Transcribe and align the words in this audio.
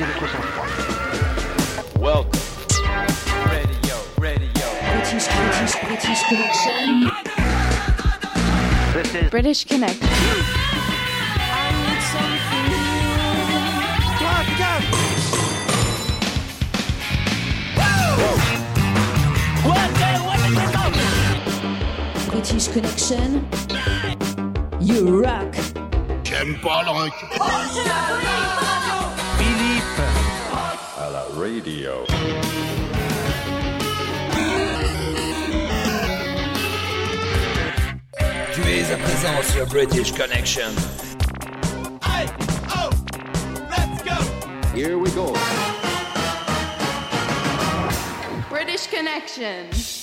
did 0.00 0.08
it 0.08 0.22
was 0.22 0.34
on 0.34 0.40
fire. 0.56 1.84
Welcome. 2.00 2.40
Radio, 3.50 3.96
radio. 4.16 4.66
British, 4.92 5.26
British, 5.28 5.74
British 5.84 6.22
Connection. 6.24 7.10
This 8.94 9.14
is 9.14 9.30
British 9.30 9.64
Connect. 9.66 10.00
British 22.30 22.68
Connection. 22.68 23.46
You 24.80 25.22
rock. 25.22 25.54
J'aime 26.24 26.58
pas 26.62 26.82
le 26.84 26.90
rock. 26.90 27.12
Oh, 27.38 28.99
Radio. 31.40 32.04
Tu 38.52 38.60
es 38.68 38.92
à 38.92 38.96
présent 38.98 39.42
sur 39.50 39.66
British 39.66 40.12
Connection. 40.12 40.68
Hey, 42.02 42.26
oh, 42.76 42.90
let's 43.70 44.02
go. 44.02 44.76
Here 44.76 44.98
we 44.98 45.10
go. 45.12 45.32
British 48.50 48.86
Connection. 48.88 49.99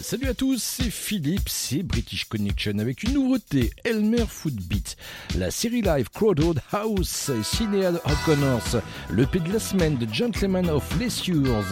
Salut 0.00 0.28
à 0.28 0.34
tous, 0.34 0.62
c'est 0.62 0.90
Philippe, 0.90 1.48
c'est 1.48 1.82
British 1.82 2.24
Connection 2.26 2.78
avec 2.78 3.02
une 3.02 3.14
nouveauté, 3.14 3.72
Elmer 3.84 4.24
Footbeat, 4.28 4.96
la 5.36 5.50
série 5.50 5.82
live 5.82 6.08
Crowded 6.14 6.60
House, 6.70 7.32
Cineal 7.42 8.00
O'Connors, 8.04 8.80
le 9.10 9.26
P 9.26 9.40
de 9.40 9.52
la 9.52 9.58
semaine 9.58 9.96
de 9.96 10.06
Gentleman 10.12 10.70
of 10.70 10.84
Lessures, 11.00 11.64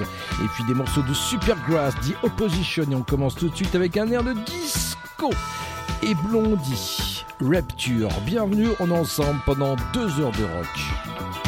et 0.42 0.48
puis 0.54 0.64
des 0.66 0.74
morceaux 0.74 1.02
de 1.02 1.14
Supergrass, 1.14 1.94
The 2.00 2.24
Opposition, 2.24 2.84
et 2.90 2.94
on 2.96 3.02
commence 3.02 3.36
tout 3.36 3.48
de 3.48 3.54
suite 3.54 3.76
avec 3.76 3.96
un 3.96 4.10
air 4.10 4.24
de 4.24 4.32
disco 4.32 5.30
et 6.02 6.14
Blondie. 6.14 7.24
Rapture, 7.40 8.10
bienvenue, 8.26 8.70
on 8.80 8.90
ensemble 8.90 9.40
pendant 9.46 9.76
deux 9.94 10.20
heures 10.20 10.32
de 10.32 10.44
rock. 10.44 11.39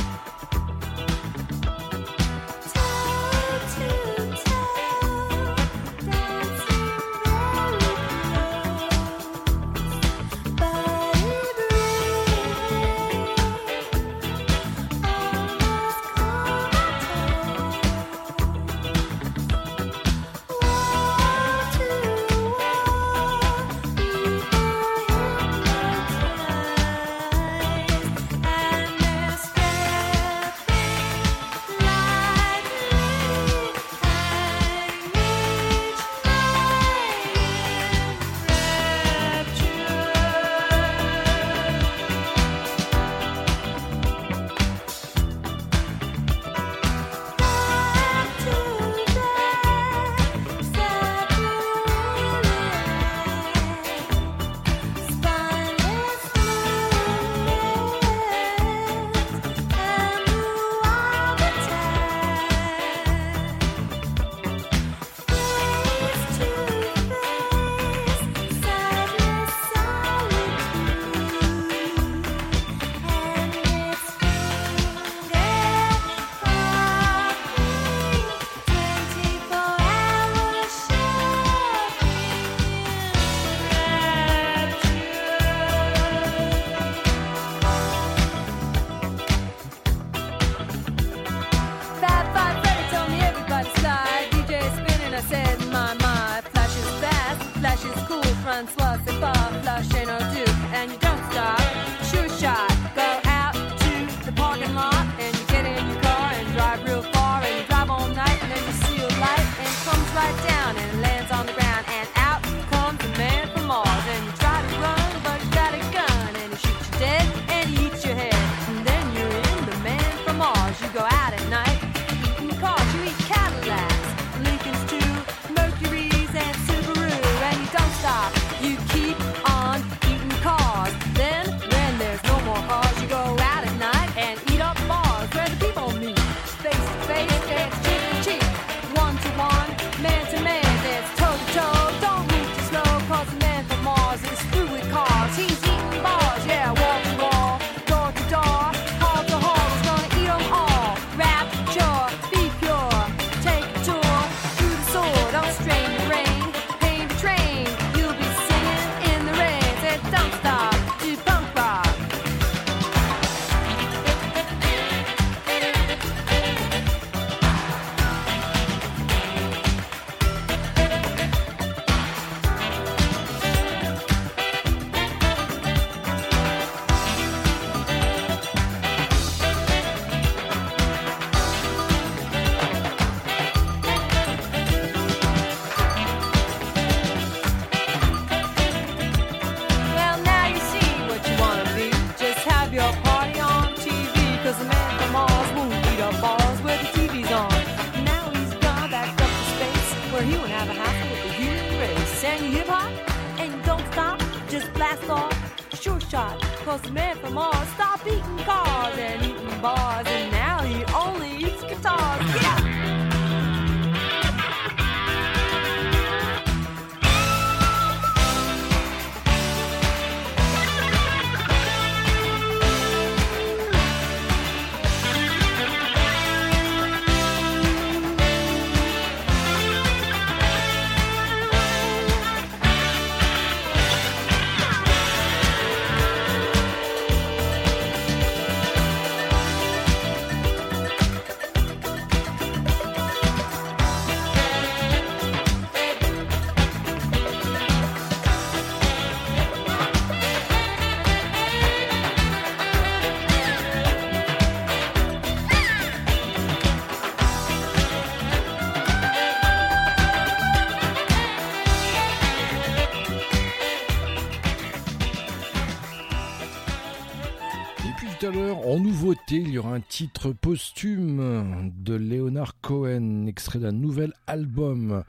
En 268.73 268.79
nouveauté, 268.79 269.37
il 269.37 269.51
y 269.51 269.59
aura 269.59 269.75
un 269.75 269.81
titre 269.81 270.33
posthume 270.33 271.71
de 271.77 271.95
Leonard 271.95 272.59
Cohen, 272.63 273.27
extrait 273.27 273.59
d'un 273.59 273.73
nouvel 273.73 274.15
album. 274.27 275.05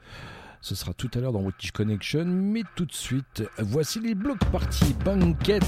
Ce 0.60 0.74
sera 0.74 0.92
tout 0.92 1.10
à 1.14 1.20
l'heure 1.20 1.32
dans 1.32 1.40
British 1.40 1.70
Connection, 1.70 2.26
mais 2.26 2.62
tout 2.76 2.84
de 2.84 2.92
suite, 2.92 3.42
voici 3.56 4.00
les 4.00 4.14
blocs 4.14 4.44
parties 4.52 4.94
Banquet. 5.02 5.60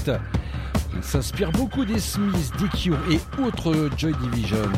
Il 0.95 1.01
s'inspire 1.01 1.51
beaucoup 1.51 1.85
des 1.85 1.97
Smiths, 1.97 2.51
des 2.59 2.69
Cure 2.77 2.99
et 3.09 3.41
autres 3.41 3.89
Joy 3.97 4.13
Division. 4.21 4.69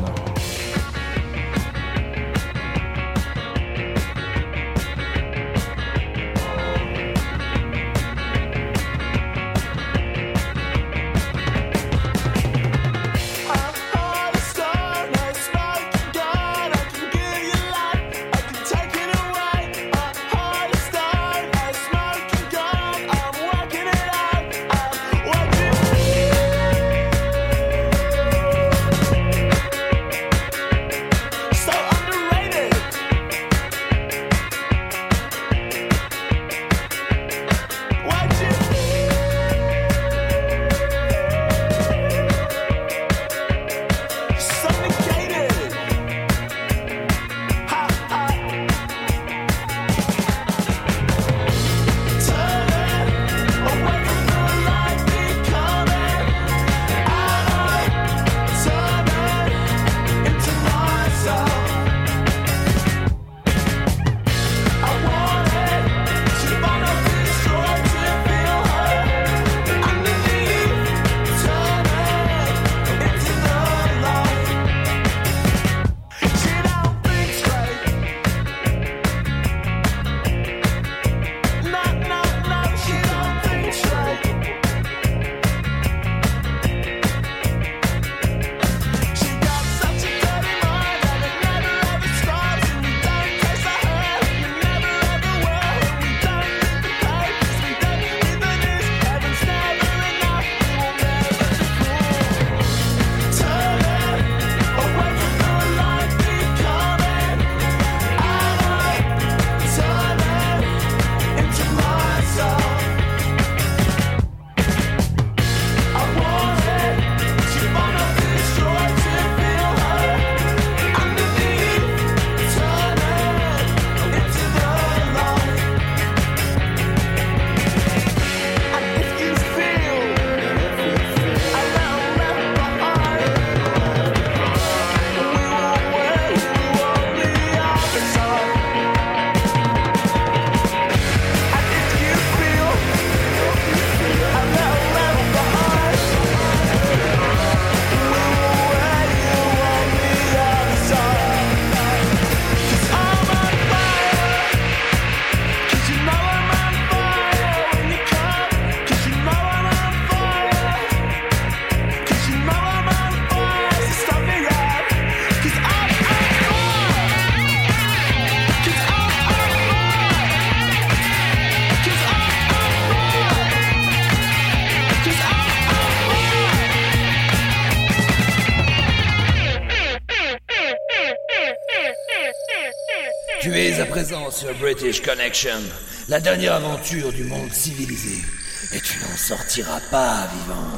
British 184.58 185.02
Connection, 185.02 185.60
la 186.08 186.20
dernière 186.20 186.54
aventure 186.54 187.12
du 187.12 187.24
monde 187.24 187.52
civilisé. 187.52 188.24
Et 188.72 188.80
tu 188.80 188.98
n'en 189.00 189.16
sortiras 189.16 189.80
pas 189.90 190.28
vivant. 190.32 190.69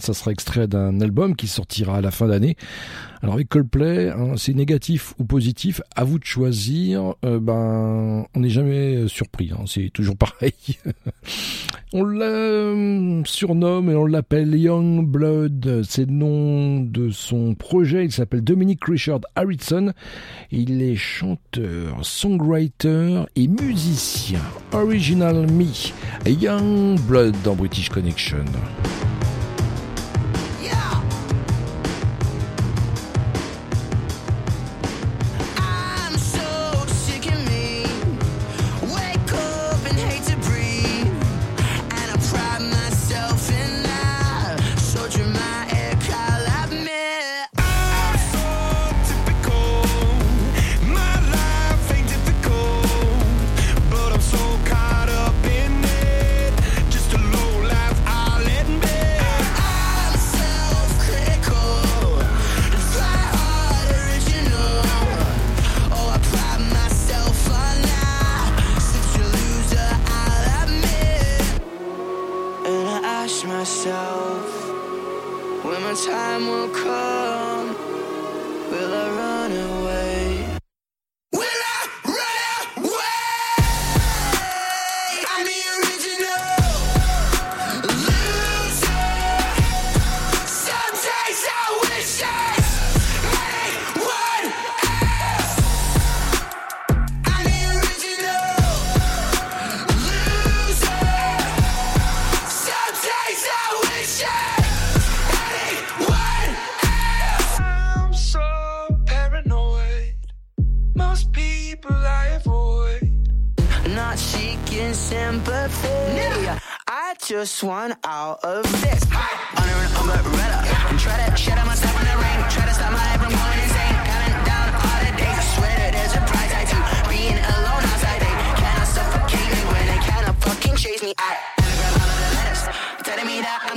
Ça 0.00 0.14
sera 0.14 0.32
extrait 0.32 0.66
d'un 0.66 1.00
album 1.00 1.36
qui 1.36 1.46
sortira 1.46 1.96
à 1.96 2.00
la 2.00 2.10
fin 2.10 2.26
d'année. 2.26 2.56
Alors 3.22 3.34
avec 3.34 3.48
Coldplay, 3.48 4.10
hein, 4.10 4.34
c'est 4.36 4.54
négatif 4.54 5.14
ou 5.18 5.24
positif, 5.24 5.80
à 5.96 6.04
vous 6.04 6.20
de 6.20 6.24
choisir. 6.24 7.14
Euh, 7.24 7.40
ben, 7.40 8.26
on 8.32 8.40
n'est 8.40 8.48
jamais 8.48 9.08
surpris, 9.08 9.50
hein, 9.52 9.64
c'est 9.66 9.90
toujours 9.92 10.16
pareil. 10.18 10.52
on 11.92 12.04
la 12.04 12.26
euh, 12.26 13.22
surnomme 13.24 13.90
et 13.90 13.96
on 13.96 14.06
l'appelle 14.06 14.54
Young 14.54 15.04
Blood. 15.04 15.82
C'est 15.84 16.06
le 16.06 16.12
nom 16.12 16.80
de 16.80 17.10
son 17.10 17.54
projet. 17.54 18.04
Il 18.04 18.12
s'appelle 18.12 18.42
Dominic 18.42 18.84
Richard 18.84 19.20
Harrison. 19.34 19.92
Il 20.52 20.80
est 20.80 20.96
chanteur, 20.96 21.98
songwriter 22.02 23.24
et 23.34 23.48
musicien. 23.48 24.40
Original 24.72 25.50
Me, 25.50 25.66
Young 26.30 27.00
Blood 27.00 27.34
dans 27.42 27.56
British 27.56 27.88
Connection. 27.88 28.44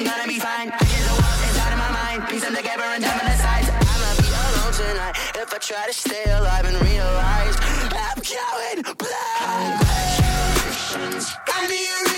I'm 0.01 0.08
gonna 0.08 0.27
be 0.27 0.39
fine. 0.39 0.72
I 0.72 0.79
get 0.79 1.03
the 1.05 1.13
world 1.13 1.41
inside 1.46 1.74
of 1.74 1.77
my 1.77 1.91
mind, 1.91 2.27
piece 2.27 2.41
them 2.41 2.55
together 2.55 2.81
and 2.81 3.03
dump 3.03 3.22
the 3.22 3.38
sides. 3.38 3.70
I'ma 3.70 4.15
be 4.17 4.34
alone 4.34 4.74
tonight 4.74 5.15
if 5.38 5.53
I 5.53 5.58
try 5.60 5.86
to 5.86 5.93
stay 5.93 6.24
alive 6.31 6.65
and 6.65 6.81
realize 6.81 7.55
I'm 7.93 8.17
going 8.17 8.81
blind. 8.98 9.77
Congratulations, 9.77 11.38
I 11.48 11.67
need 11.67 12.10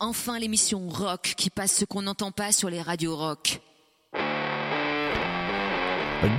Enfin 0.00 0.38
l'émission 0.38 0.88
rock 0.88 1.34
qui 1.36 1.50
passe 1.50 1.74
ce 1.76 1.84
qu'on 1.84 2.02
n'entend 2.02 2.30
pas 2.30 2.52
sur 2.52 2.70
les 2.70 2.80
radios 2.80 3.16
rock. 3.16 3.60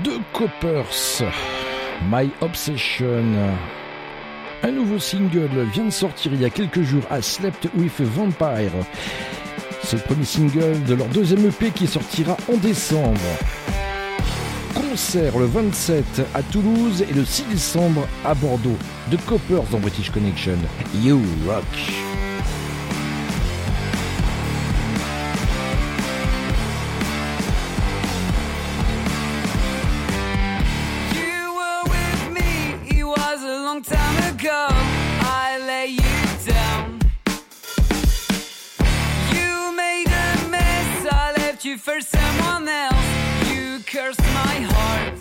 Deux 0.04 0.20
Coppers, 0.34 1.24
My 2.10 2.30
Obsession. 2.42 3.26
Un 4.64 4.72
nouveau 4.72 5.00
single 5.00 5.64
vient 5.72 5.86
de 5.86 5.92
sortir 5.92 6.34
il 6.34 6.42
y 6.42 6.46
a 6.46 6.50
quelques 6.50 6.82
jours 6.82 7.04
à 7.10 7.22
Slept 7.22 7.70
with 7.76 8.00
Vampire. 8.00 8.72
C'est 9.84 9.98
le 9.98 10.04
premier 10.04 10.26
single 10.26 10.84
de 10.84 10.96
leur 10.96 11.08
deuxième 11.08 11.46
EP 11.46 11.72
qui 11.72 11.88
sortira 11.88 12.36
en 12.52 12.58
décembre. 12.58 13.20
Concert 14.74 15.38
le 15.38 15.46
27 15.46 16.22
à 16.34 16.42
Toulouse 16.44 17.04
et 17.08 17.14
le 17.14 17.24
6 17.24 17.44
décembre 17.44 18.08
à 18.26 18.34
Bordeaux. 18.34 18.78
De 19.12 19.18
Coppers 19.18 19.64
dans 19.72 19.80
British 19.80 20.10
Connection. 20.10 20.58
You 20.96 21.22
Rock. 21.48 22.07
You 41.68 41.78
for 41.78 42.00
someone 42.00 42.66
else. 42.66 43.50
You 43.52 43.80
cursed 43.86 44.22
my 44.22 44.56
heart. 44.72 45.14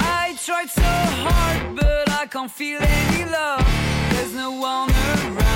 I 0.00 0.36
tried 0.44 0.70
so 0.70 0.82
hard, 0.82 1.76
but 1.76 2.08
I 2.10 2.26
can't 2.26 2.50
feel 2.50 2.80
any 2.80 3.24
love. 3.28 3.66
There's 4.10 4.32
no 4.32 4.52
one 4.52 4.90
around. 4.90 5.53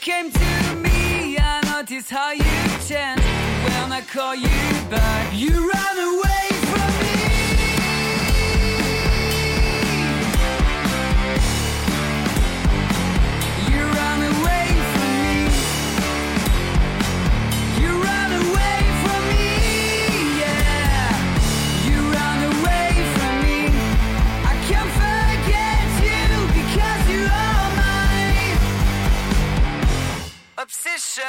Came 0.00 0.30
to 0.30 0.74
me, 0.76 1.36
I 1.38 1.60
noticed 1.74 2.08
how 2.08 2.30
you 2.32 2.42
changed. 2.88 3.22
When 3.64 3.92
I 3.92 4.02
call 4.10 4.34
you 4.34 4.48
back, 4.88 5.30
you 5.34 5.70
ran 5.70 5.98
away 5.98 6.29
obsession. 30.70 31.24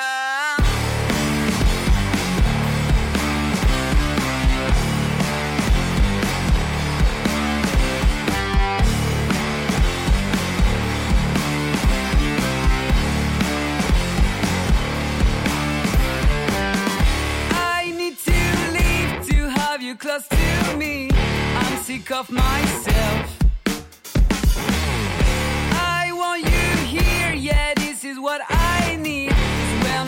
I 17.49 17.91
need 17.97 18.17
to 18.19 18.31
leave 18.77 19.27
to 19.27 19.49
have 19.59 19.81
you 19.81 19.95
close 19.95 20.27
to 20.27 20.77
me. 20.77 21.09
I'm 21.55 21.77
sick 21.81 22.11
of 22.11 22.29
myself. 22.29 23.30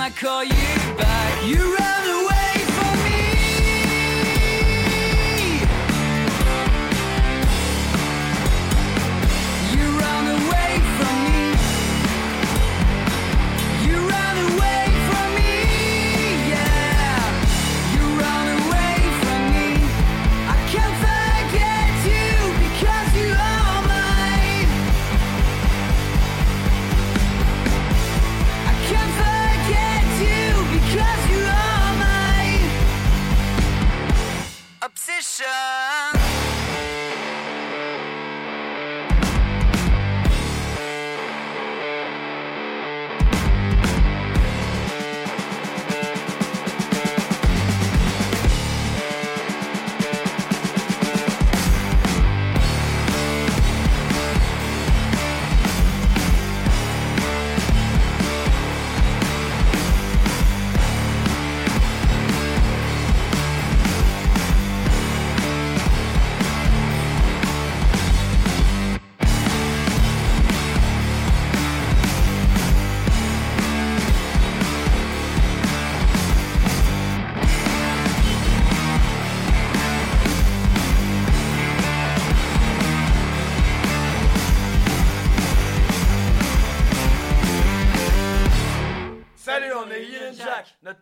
I 0.03 0.09
call 0.09 0.43
you 0.43 0.97
back, 0.97 1.45
you 1.47 1.77
run 1.77 2.25
away 2.25 2.32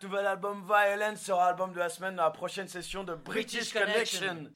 nouvel 0.02 0.26
album 0.26 0.62
Violence 0.66 1.20
sera 1.20 1.46
album 1.46 1.72
de 1.72 1.78
la 1.78 1.88
semaine 1.88 2.16
dans 2.16 2.24
la 2.24 2.30
prochaine 2.30 2.68
session 2.68 3.04
de 3.04 3.14
British 3.14 3.72
Connection. 3.72 4.48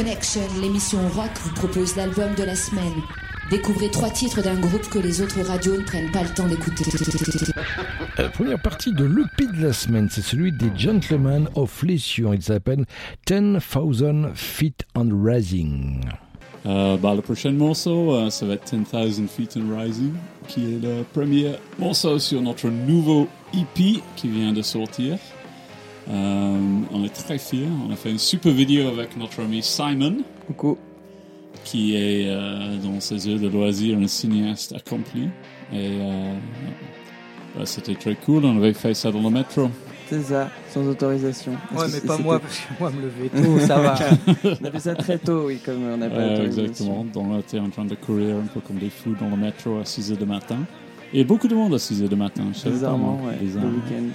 Connection, 0.00 0.40
l'émission 0.62 0.98
rock 1.08 1.30
vous 1.42 1.52
propose 1.52 1.94
l'album 1.94 2.34
de 2.34 2.42
la 2.42 2.54
semaine. 2.54 3.02
Découvrez 3.50 3.90
trois 3.90 4.08
titres 4.08 4.40
d'un 4.40 4.58
groupe 4.58 4.88
que 4.88 4.98
les 4.98 5.20
autres 5.20 5.42
radios 5.42 5.76
ne 5.76 5.82
prennent 5.82 6.10
pas 6.10 6.22
le 6.22 6.30
temps 6.30 6.48
d'écouter. 6.48 6.84
La 8.16 8.30
première 8.30 8.62
partie 8.62 8.94
de 8.94 9.04
l'EP 9.04 9.46
de 9.54 9.62
la 9.62 9.74
semaine, 9.74 10.08
c'est 10.10 10.22
celui 10.22 10.52
des 10.52 10.70
Gentlemen 10.74 11.50
of 11.54 11.82
Leisure. 11.82 12.32
Il 12.32 12.40
s'appelle 12.40 12.86
10,000 13.26 14.30
Feet 14.34 14.86
on 14.94 15.10
Rising. 15.22 16.00
Euh, 16.64 16.96
bah, 16.96 17.14
le 17.14 17.20
prochain 17.20 17.52
morceau, 17.52 18.14
euh, 18.14 18.30
ça 18.30 18.46
va 18.46 18.54
être 18.54 18.74
10,000 18.74 19.28
Feet 19.28 19.58
and 19.58 19.78
Rising, 19.78 20.14
qui 20.48 20.76
est 20.76 20.82
le 20.82 21.02
premier 21.12 21.56
morceau 21.78 22.18
sur 22.18 22.40
notre 22.40 22.68
nouveau 22.70 23.28
EP 23.52 24.02
qui 24.16 24.28
vient 24.28 24.54
de 24.54 24.62
sortir. 24.62 25.18
Euh, 26.08 26.58
on 26.92 27.04
est 27.04 27.12
très 27.12 27.38
fiers. 27.38 27.68
On 27.88 27.92
a 27.92 27.96
fait 27.96 28.10
une 28.10 28.18
super 28.18 28.52
vidéo 28.52 28.88
avec 28.88 29.16
notre 29.16 29.40
ami 29.42 29.62
Simon. 29.62 30.18
Coucou. 30.46 30.78
Qui 31.64 31.94
est 31.94 32.24
euh, 32.28 32.76
dans 32.78 32.98
ses 33.00 33.28
heures 33.28 33.38
de 33.38 33.48
loisirs 33.48 33.98
un 33.98 34.06
cinéaste 34.06 34.72
accompli. 34.72 35.24
Et 35.72 35.76
euh, 36.00 36.34
bah, 37.56 37.66
c'était 37.66 37.94
très 37.94 38.14
cool. 38.14 38.44
On 38.44 38.56
avait 38.56 38.72
fait 38.72 38.94
ça 38.94 39.10
dans 39.12 39.20
le 39.22 39.30
métro. 39.30 39.68
C'est 40.08 40.22
ça, 40.22 40.48
sans 40.68 40.84
autorisation. 40.88 41.52
Ouais, 41.72 41.82
mais 41.82 41.88
c'est- 41.88 42.06
pas 42.06 42.18
moi, 42.18 42.40
parce 42.40 42.58
que 42.58 42.64
moi, 42.80 42.90
me 42.90 43.02
lever 43.02 43.28
tôt, 43.28 43.60
ça 43.64 43.78
va. 43.78 43.94
on 44.60 44.64
a 44.64 44.70
fait 44.72 44.80
ça 44.80 44.94
très 44.96 45.18
tôt, 45.18 45.44
oui, 45.46 45.58
comme 45.64 45.84
on 45.84 45.96
n'a 45.98 46.08
pas 46.10 46.16
d'autorisation. 46.30 46.64
exactement. 46.64 47.06
Donc 47.14 47.26
on 47.28 47.38
était 47.38 47.60
en 47.60 47.68
train 47.70 47.84
de 47.84 47.94
courir 47.94 48.34
un 48.38 48.46
peu 48.52 48.58
comme 48.58 48.78
des 48.78 48.90
fous 48.90 49.14
dans 49.20 49.28
le 49.28 49.36
métro 49.36 49.78
à 49.78 49.82
6h 49.84 50.16
du 50.18 50.26
matin. 50.26 50.58
Et 51.12 51.22
beaucoup 51.22 51.46
de 51.46 51.54
monde 51.54 51.74
à 51.74 51.76
6h 51.76 52.08
du 52.08 52.16
matin. 52.16 52.42
Je 52.52 52.58
savais 52.58 52.70
pas, 52.70 52.76
Bizarrement, 52.78 53.20
ouais, 53.24 53.36
le 53.40 53.46
week-end. 53.46 54.08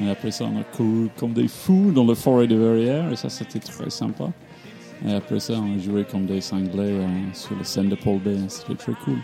Et 0.00 0.10
après 0.10 0.30
ça, 0.30 0.44
on 0.44 0.60
a 0.60 0.64
couru 0.64 1.08
comme 1.16 1.32
des 1.32 1.48
fous 1.48 1.92
dans 1.94 2.04
le 2.04 2.14
forêt 2.14 2.46
de 2.46 2.56
Verrières. 2.56 3.12
Et 3.12 3.16
ça, 3.16 3.28
c'était 3.28 3.60
très 3.60 3.90
sympa. 3.90 4.30
Et 5.06 5.12
après 5.12 5.40
ça, 5.40 5.54
on 5.54 5.76
a 5.76 5.78
joué 5.78 6.04
comme 6.04 6.26
des 6.26 6.40
cinglés 6.40 7.00
euh, 7.00 7.06
sur 7.32 7.56
la 7.56 7.64
scène 7.64 7.88
de 7.88 7.94
Paul 7.94 8.18
Bay. 8.18 8.36
C'était 8.48 8.74
très 8.74 8.92
cool. 9.04 9.18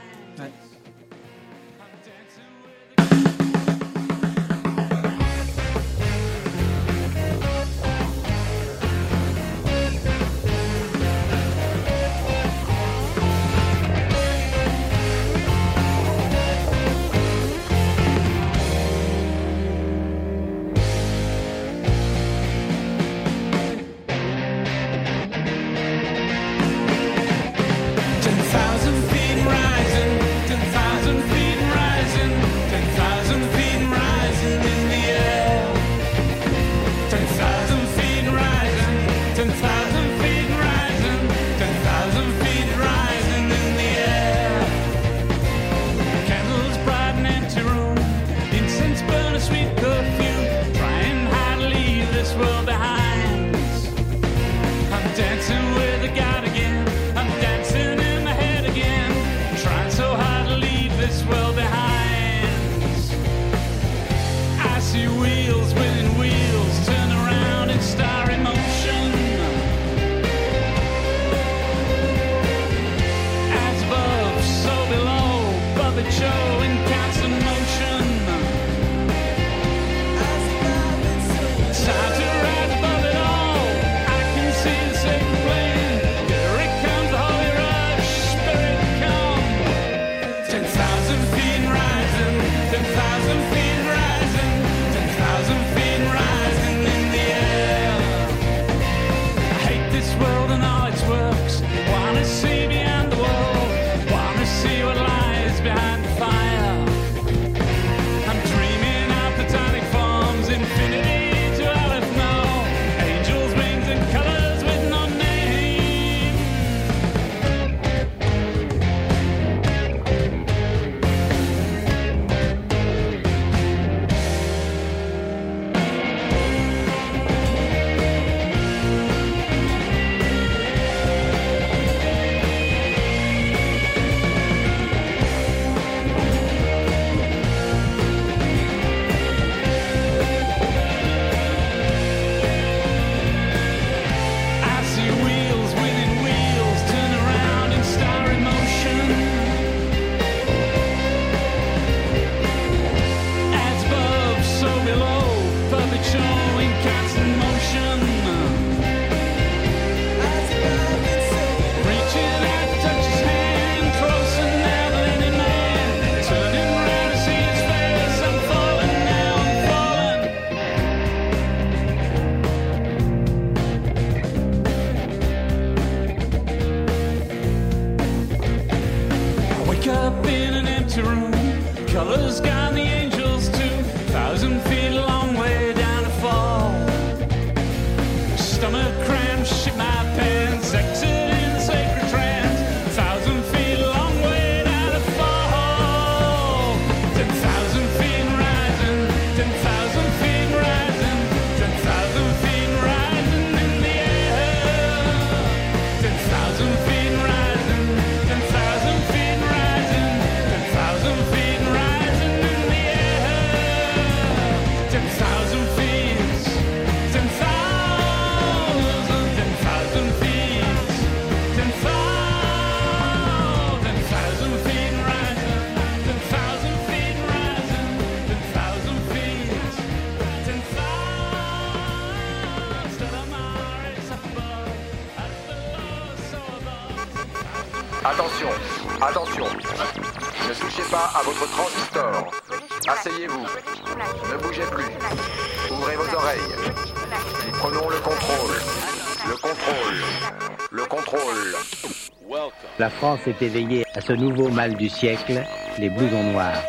France 253.01 253.27
est 253.27 253.41
éveillée 253.41 253.87
à 253.95 254.03
ce 254.03 254.13
nouveau 254.13 254.51
mal 254.51 254.75
du 254.75 254.91
siècle, 254.91 255.43
les 255.79 255.89
blousons 255.89 256.23
noirs. 256.33 256.63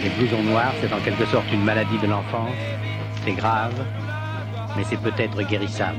Les 0.00 0.10
blousons 0.10 0.44
noirs, 0.44 0.72
c'est 0.80 0.92
en 0.92 1.00
quelque 1.00 1.26
sorte 1.26 1.50
une 1.52 1.64
maladie 1.64 1.98
de 1.98 2.06
l'enfance. 2.06 2.54
C'est 3.24 3.32
grave, 3.32 3.74
mais 4.76 4.84
c'est 4.88 5.00
peut-être 5.00 5.42
guérissable. 5.42 5.98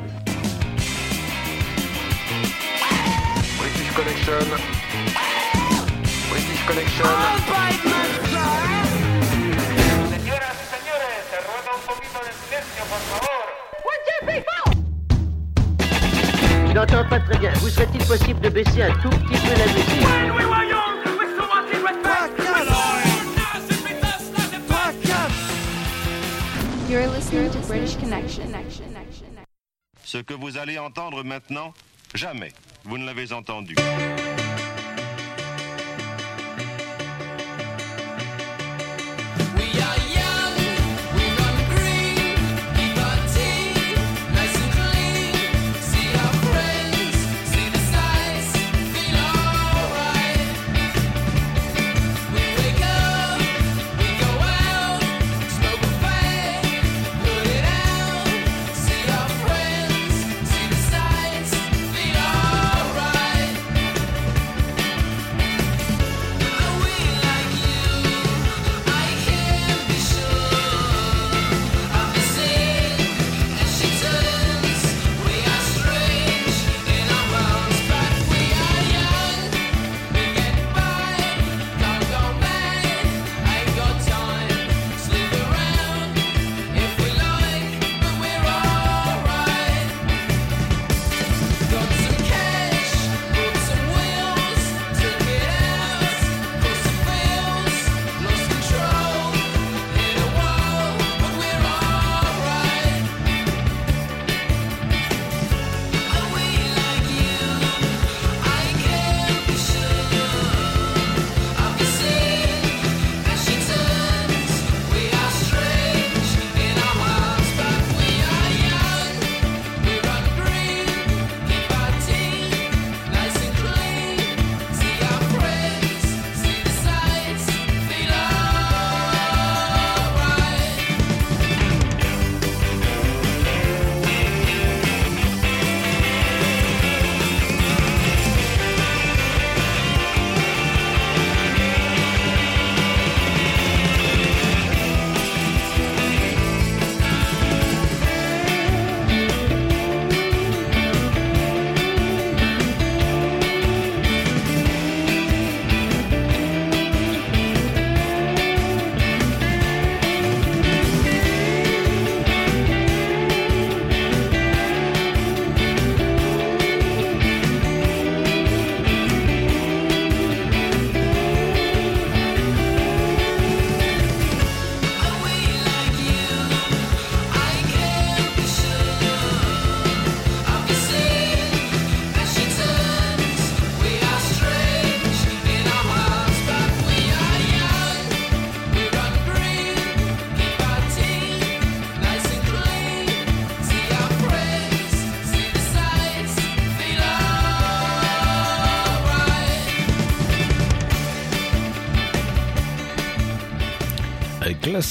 British 3.60 3.92
Connection. 3.94 4.56
British 6.30 6.66
Connection. 6.66 7.06
Je 16.74 16.74
n'entends 16.74 17.08
pas 17.08 17.20
très 17.20 17.38
bien. 17.38 17.52
Vous 17.58 17.70
serait-il 17.70 18.04
possible 18.06 18.40
de 18.40 18.50
baisser 18.50 18.82
un 18.82 18.94
tout 18.94 19.10
Ce 30.14 30.20
que 30.20 30.36
vous 30.36 30.60
allez 30.60 30.78
entendre 30.78 31.24
maintenant, 31.24 31.74
jamais 32.14 32.52
vous 32.84 33.00
ne 33.00 33.06
l'avez 33.08 33.34
entendu. 33.34 33.74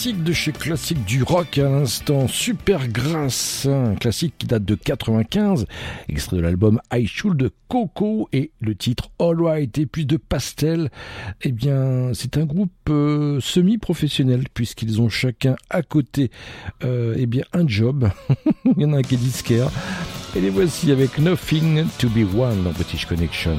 Classique 0.02 0.24
de 0.24 0.32
chez 0.32 0.50
classique 0.50 1.04
du 1.04 1.22
rock 1.22 1.58
à 1.58 1.68
l'instant, 1.68 2.26
Super 2.26 2.88
Grasse, 2.88 3.66
un 3.66 3.94
classique 3.94 4.34
qui 4.36 4.48
date 4.48 4.64
de 4.64 4.74
95, 4.74 5.64
extrait 6.08 6.38
de 6.38 6.42
l'album 6.42 6.80
I 6.92 7.06
Should 7.06 7.52
Coco 7.68 8.28
et 8.32 8.50
le 8.60 8.74
titre 8.74 9.10
All 9.20 9.40
Right 9.40 9.78
et 9.78 9.86
puis 9.86 10.04
de 10.04 10.16
Pastel. 10.16 10.90
Eh 11.42 11.52
bien, 11.52 12.10
c'est 12.14 12.36
un 12.36 12.46
groupe 12.46 12.72
euh, 12.90 13.38
semi-professionnel 13.38 14.46
puisqu'ils 14.52 15.00
ont 15.00 15.08
chacun 15.08 15.54
à 15.70 15.82
côté 15.82 16.32
euh, 16.82 17.14
eh 17.16 17.26
bien 17.26 17.44
un 17.52 17.68
job. 17.68 18.10
Il 18.76 18.82
y 18.82 18.84
en 18.84 18.94
a 18.94 18.96
un 18.96 19.02
qui 19.02 19.14
est 19.14 19.18
disquaire. 19.18 19.70
Et 20.34 20.40
les 20.40 20.50
voici 20.50 20.90
avec 20.90 21.16
Nothing 21.18 21.84
to 22.00 22.08
be 22.08 22.26
One 22.36 22.64
dans 22.64 22.72
British 22.72 23.06
Connection. 23.06 23.56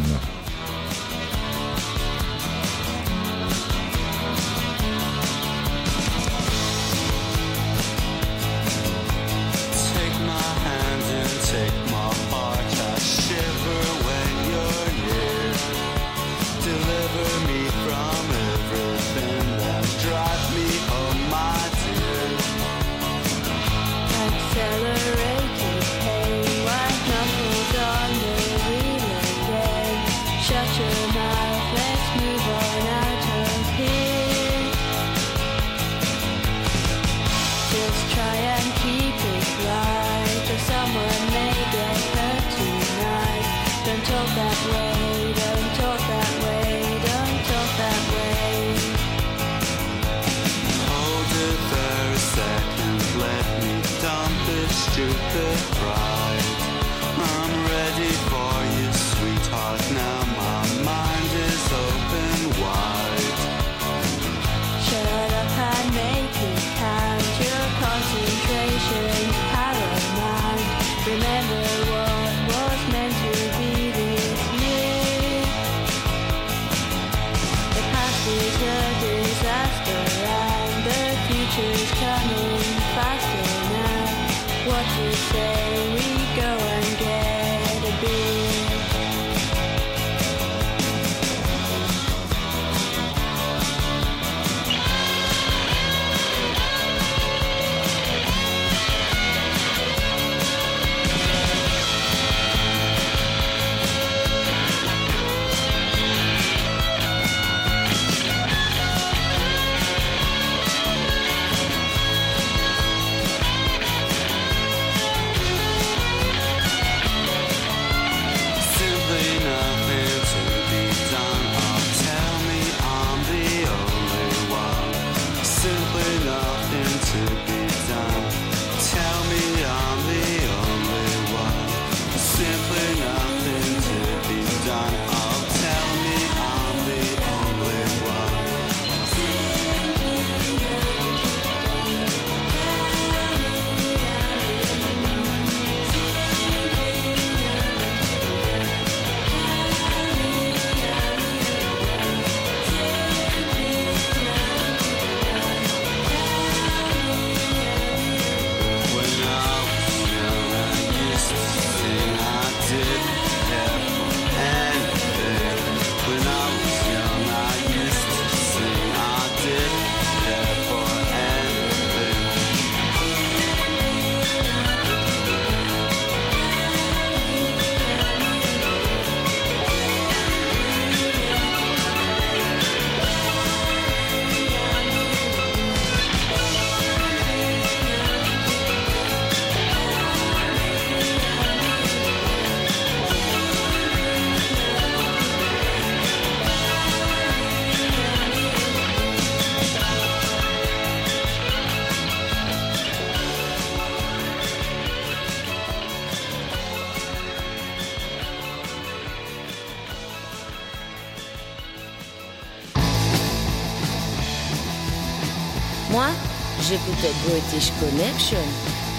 j'écoutais 216.74 217.14
British 217.28 217.72
Connection. 217.80 218.44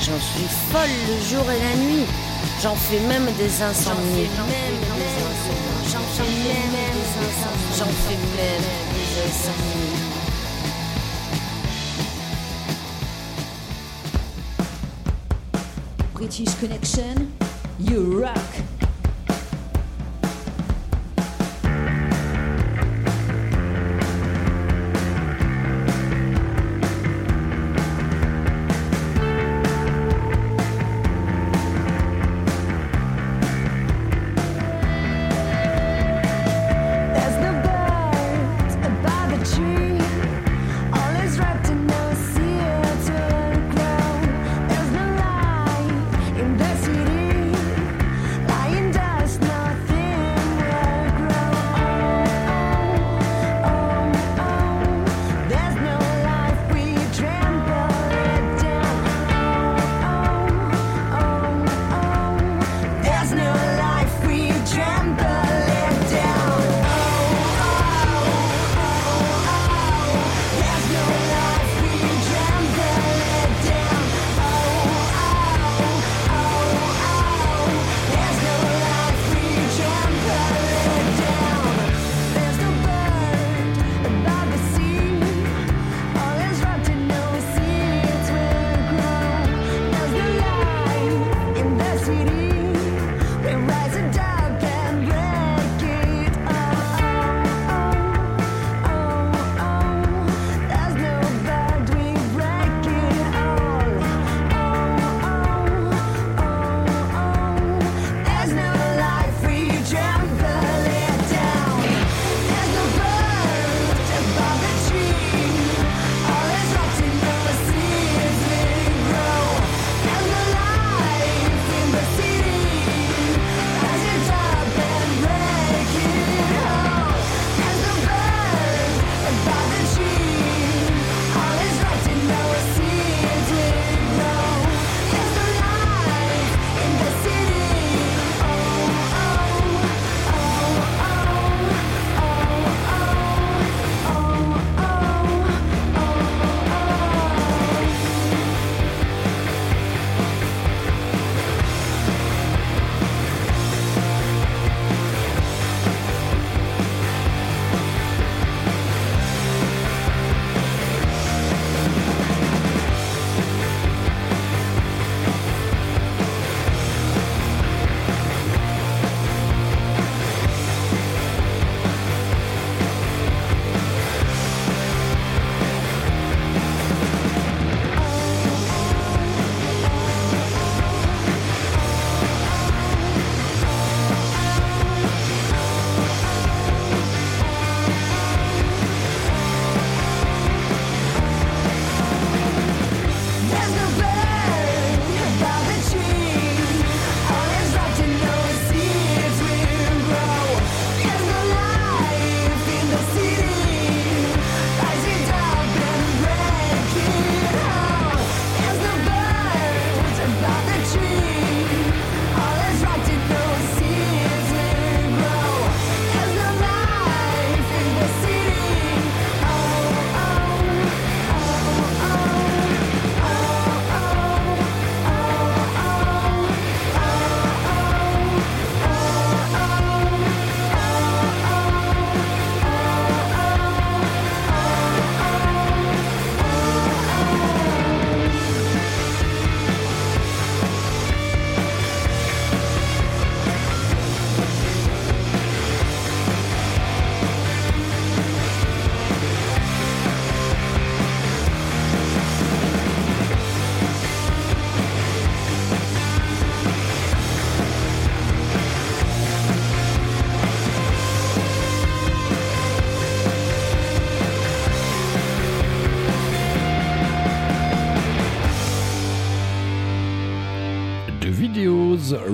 J'en 0.01 0.21
suis 0.21 0.49
folle 0.71 0.95
le 1.09 1.17
jour 1.29 1.45
et 1.51 1.59
la 1.59 1.75
nuit. 1.83 2.07
J'en 2.63 2.77
fais 2.77 3.01
même 3.01 3.27
des 3.37 3.63
insomnies. 3.63 4.29
J'en 4.37 4.47
fais 4.47 4.63
même 4.63 4.79
des 4.97 5.15
insomnies. 5.27 5.75
J'en 7.77 7.93
fais 8.07 8.19
même 8.37 8.67
des 8.95 9.11
insomnies. 9.27 9.95
British 16.15 16.55
Connection. 16.61 17.34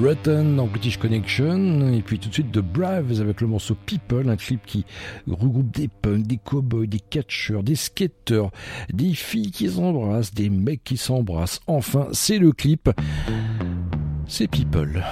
Rotten 0.02 0.58
en 0.58 0.66
British 0.66 0.96
Connection, 0.96 1.92
et 1.92 2.00
puis 2.00 2.18
tout 2.18 2.28
de 2.28 2.34
suite 2.34 2.52
The 2.52 2.60
Braves 2.60 3.20
avec 3.20 3.40
le 3.40 3.46
morceau 3.46 3.76
People, 3.86 4.28
un 4.30 4.36
clip 4.36 4.64
qui 4.64 4.84
regroupe 5.28 5.70
des 5.70 5.88
punks, 5.88 6.26
des 6.26 6.38
cowboys, 6.38 6.86
des 6.86 7.00
catcheurs, 7.00 7.62
des 7.62 7.74
skateurs, 7.74 8.50
des 8.92 9.12
filles 9.14 9.50
qui 9.50 9.68
s'embrassent, 9.68 10.32
des 10.32 10.48
mecs 10.48 10.84
qui 10.84 10.96
s'embrassent. 10.96 11.60
Enfin, 11.66 12.08
c'est 12.12 12.38
le 12.38 12.52
clip, 12.52 12.90
c'est 14.26 14.48
People. 14.48 15.04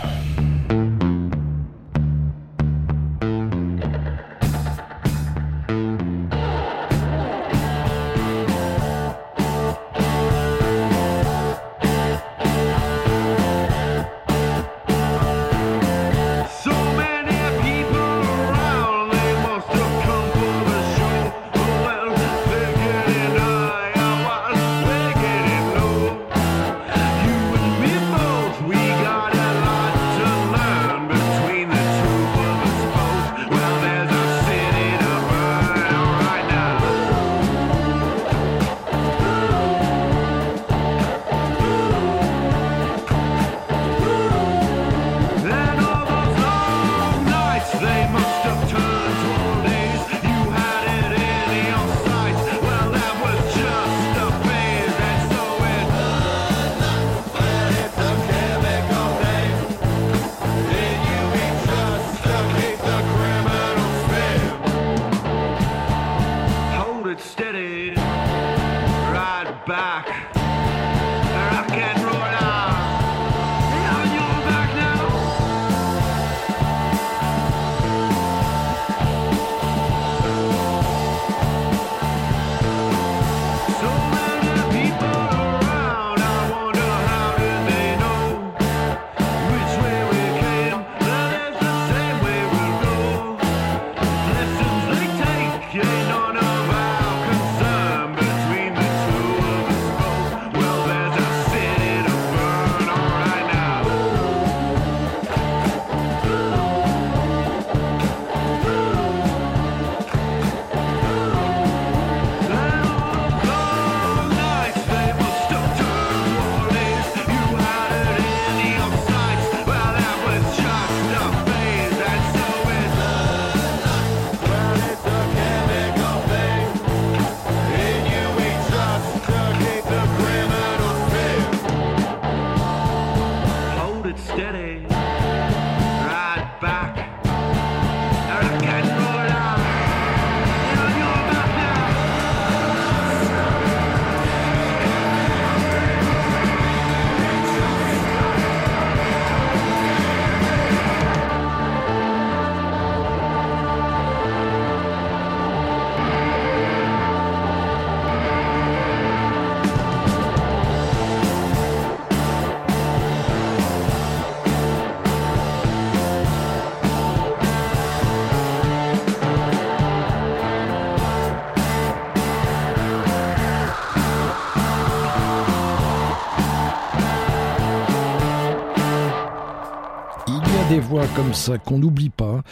comme 181.15 181.35
ça 181.35 181.59
qu'on 181.59 181.79
n'oublie 181.79 182.11
pas. 182.11 182.43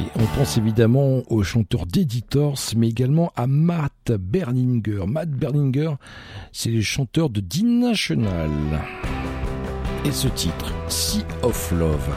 Et 0.00 0.04
on 0.18 0.24
pense 0.38 0.56
évidemment 0.56 1.22
au 1.28 1.42
chanteur 1.42 1.86
d'Editors, 1.86 2.58
mais 2.76 2.88
également 2.88 3.32
à 3.36 3.46
Matt 3.46 4.12
Berninger. 4.12 5.06
Matt 5.06 5.30
Berninger, 5.30 5.92
c'est 6.52 6.70
le 6.70 6.80
chanteur 6.80 7.30
de 7.30 7.40
d 7.40 7.62
National. 7.62 8.50
Et 10.04 10.12
ce 10.12 10.28
titre, 10.28 10.72
Sea 10.88 11.24
of 11.42 11.70
Love. 11.72 12.08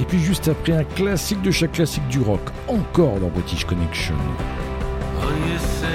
Et 0.00 0.04
puis 0.04 0.18
juste 0.18 0.48
après, 0.48 0.72
un 0.72 0.84
classique 0.84 1.40
de 1.42 1.50
chaque 1.50 1.72
classique 1.72 2.06
du 2.08 2.20
rock, 2.20 2.42
encore 2.68 3.18
dans 3.20 3.28
British 3.28 3.64
Connection. 3.64 4.16
Oh, 5.22 5.85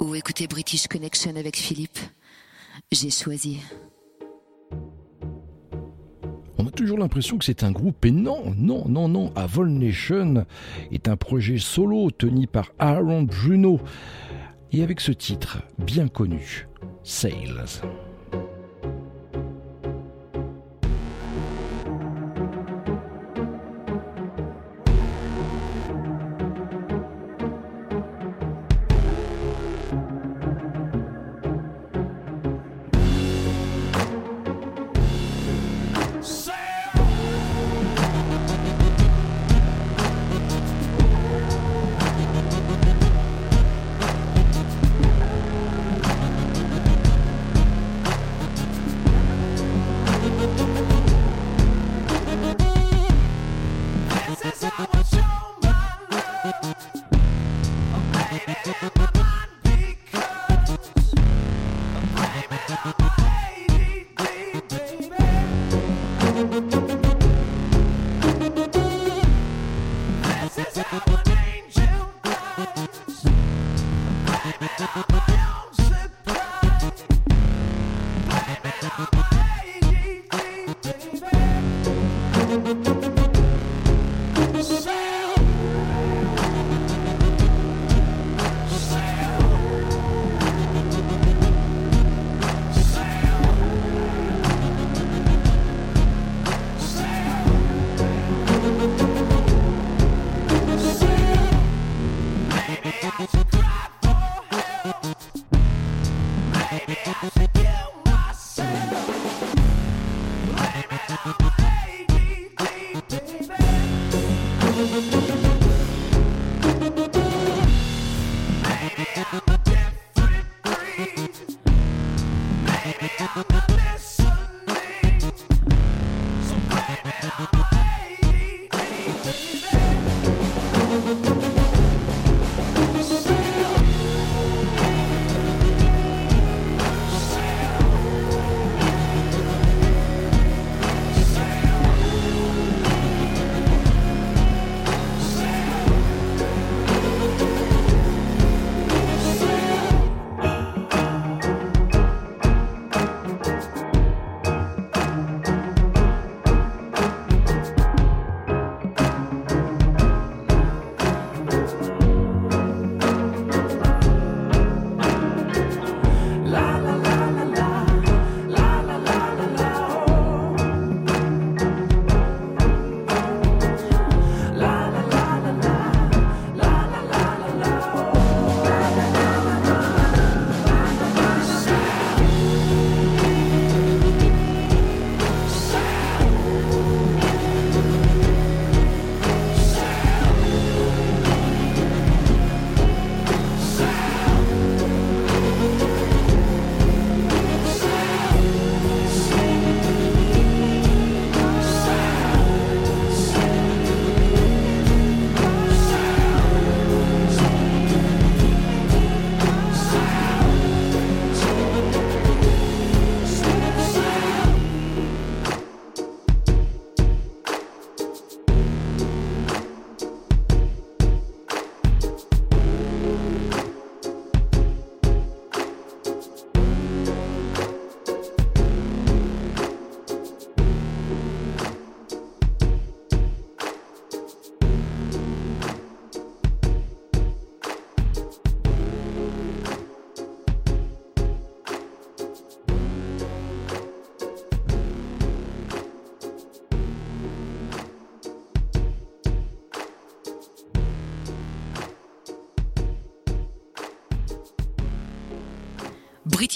Ou 0.00 0.14
écouter 0.14 0.46
British 0.46 0.86
Connection 0.86 1.34
avec 1.36 1.56
Philippe 1.56 1.98
J'ai 2.92 3.08
choisi. 3.08 3.60
On 6.58 6.66
a 6.66 6.70
toujours 6.70 6.98
l'impression 6.98 7.38
que 7.38 7.44
c'est 7.46 7.62
un 7.62 7.70
groupe, 7.70 8.04
et 8.04 8.10
non, 8.10 8.52
non, 8.58 8.84
non, 8.86 9.08
non. 9.08 9.32
Avol 9.34 9.70
Nation 9.70 10.44
est 10.92 11.08
un 11.08 11.16
projet 11.16 11.56
solo 11.56 12.10
tenu 12.10 12.46
par 12.46 12.70
Aaron 12.78 13.22
Bruno. 13.22 13.80
Et 14.72 14.82
avec 14.82 15.00
ce 15.00 15.12
titre 15.12 15.62
bien 15.78 16.08
connu, 16.08 16.68
Sales. 17.02 17.80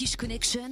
British 0.02 0.16
Connection, 0.16 0.62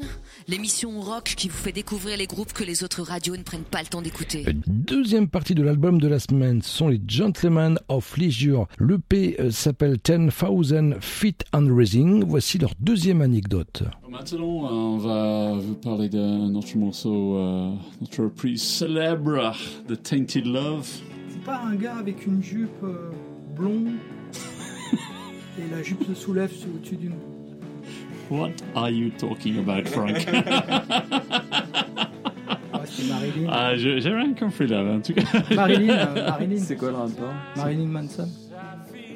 l'émission 0.49 1.01
rock 1.01 1.35
qui 1.37 1.47
vous 1.49 1.57
fait 1.57 1.71
découvrir 1.71 2.17
les 2.17 2.27
groupes 2.27 2.53
que 2.53 2.65
les 2.65 2.83
autres 2.83 3.03
radios 3.03 3.37
ne 3.37 3.45
prennent 3.45 3.63
pas 3.63 3.81
le 3.81 3.87
temps 3.87 4.03
d'écouter. 4.03 4.45
Deuxième 4.67 5.29
partie 5.29 5.55
de 5.55 5.63
l'album 5.63 6.01
de 6.01 6.09
la 6.09 6.19
semaine, 6.19 6.63
ce 6.63 6.69
sont 6.79 6.89
les 6.89 7.01
Gentlemen 7.07 7.79
of 7.87 8.17
Leisure. 8.17 8.67
L'EP 8.81 9.37
euh, 9.39 9.53
s'appelle 9.53 9.99
10,000 10.03 10.97
Feet 11.01 11.45
and 11.53 11.69
Raising. 11.73 12.25
Voici 12.25 12.59
leur 12.59 12.73
deuxième 12.81 13.23
anecdote. 13.23 13.85
Maintenant, 14.09 14.65
euh, 14.67 14.71
on 14.73 14.99
va 14.99 15.53
vous 15.61 15.77
parler 15.77 16.09
de 16.09 16.19
notre 16.51 16.77
morceau, 16.77 17.37
euh, 17.37 17.73
notre 18.01 18.25
reprise 18.25 18.61
célèbre 18.61 19.55
de 19.89 19.95
Tainted 19.95 20.45
Love. 20.47 20.89
C'est 21.31 21.45
pas 21.45 21.61
un 21.65 21.77
gars 21.77 21.95
avec 21.99 22.27
une 22.27 22.43
jupe 22.43 22.83
euh, 22.83 23.13
blonde 23.57 23.93
et 25.57 25.71
la 25.71 25.85
jupe 25.85 26.03
se 26.09 26.15
soulève 26.15 26.51
sur- 26.53 26.67
au-dessus 26.75 26.97
d'une. 26.97 27.15
What 28.31 28.53
are 28.77 28.91
you 28.91 29.11
talking 29.19 29.59
about, 29.59 29.89
Frank? 29.89 30.25
Ah, 32.73 32.83
c'est 32.87 33.05
Marilyn. 33.09 33.49
ah, 33.53 33.77
j'ai 33.77 33.99
rien 34.01 34.33
compris 34.35 34.67
là, 34.67 34.83
en 34.83 35.01
tout 35.01 35.13
cas. 35.13 35.23
Marilyn, 35.55 35.91
euh, 35.91 36.27
Marilyn. 36.31 36.57
C'est 36.59 36.77
quoi 36.77 36.91
le 36.91 36.97
rapport 36.97 37.33
Marilyn 37.57 37.87
Manson. 37.89 38.29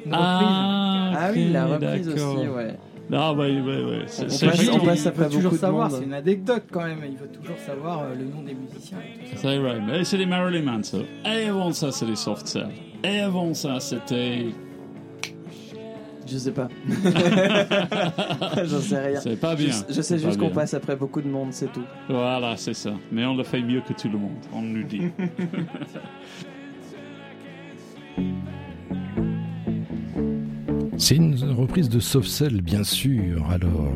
Une 0.05 0.11
Ah, 0.13 1.11
Ah 1.17 1.29
oui, 1.33 1.49
la 1.51 1.65
reprise 1.65 2.07
aussi, 2.09 2.47
ouais. 2.47 2.75
Ah 3.13 3.33
ouais, 3.33 3.61
ouais, 3.61 3.83
ouais. 3.83 4.03
C'est- 4.07 4.25
On 4.25 4.29
c'est 4.29 4.45
passe- 4.47 4.59
juste- 4.59 4.71
on 4.73 4.79
passe 4.85 5.01
Il 5.03 5.07
après 5.07 5.23
veut 5.25 5.29
toujours 5.31 5.53
savoir, 5.53 5.91
c'est 5.91 6.03
une 6.03 6.13
anecdote 6.13 6.63
quand 6.71 6.83
même. 6.83 6.99
Il 7.07 7.17
veut 7.17 7.27
toujours 7.27 7.57
savoir 7.65 8.01
euh, 8.03 8.15
le 8.15 8.25
nom 8.25 8.41
des 8.43 8.53
musiciens. 8.55 8.97
et 8.99 9.29
tout 9.29 9.35
ça. 9.37 9.41
C'est 9.43 9.57
vrai, 9.57 9.79
mais 9.85 10.03
c'est 10.03 10.17
les 10.17 10.25
Marilyn 10.25 10.63
Manson. 10.63 11.05
Et 11.25 11.47
avant 11.47 11.71
ça, 11.71 11.91
c'est 11.91 12.05
les 12.05 12.15
Soft 12.15 12.47
Cell. 12.47 12.67
Et 13.03 13.19
avant 13.21 13.53
ça, 13.53 13.79
c'était. 13.79 14.47
Je 16.25 16.37
sais 16.37 16.51
pas. 16.51 16.67
J'en 18.65 18.81
sais 18.81 18.99
rien. 18.99 19.19
C'est 19.21 19.39
pas 19.39 19.55
bien. 19.55 19.71
Je, 19.89 19.93
je 19.93 20.01
sais 20.01 20.17
juste 20.17 20.31
pas 20.31 20.35
qu'on 20.37 20.45
bien. 20.47 20.55
passe 20.55 20.73
après 20.73 20.95
beaucoup 20.95 21.21
de 21.21 21.27
monde, 21.27 21.49
c'est 21.51 21.71
tout. 21.71 21.83
Voilà, 22.09 22.57
c'est 22.57 22.73
ça. 22.73 22.93
Mais 23.11 23.25
on 23.25 23.35
le 23.35 23.43
fait 23.43 23.61
mieux 23.61 23.81
que 23.81 23.93
tout 23.93 24.09
le 24.09 24.17
monde, 24.17 24.37
on 24.53 24.61
nous 24.61 24.83
dit. 24.83 25.01
C'est 30.97 31.15
une 31.17 31.35
reprise 31.51 31.89
de 31.89 31.99
Soft 31.99 32.27
Cell, 32.29 32.61
bien 32.61 32.83
sûr. 32.83 33.49
Alors. 33.51 33.93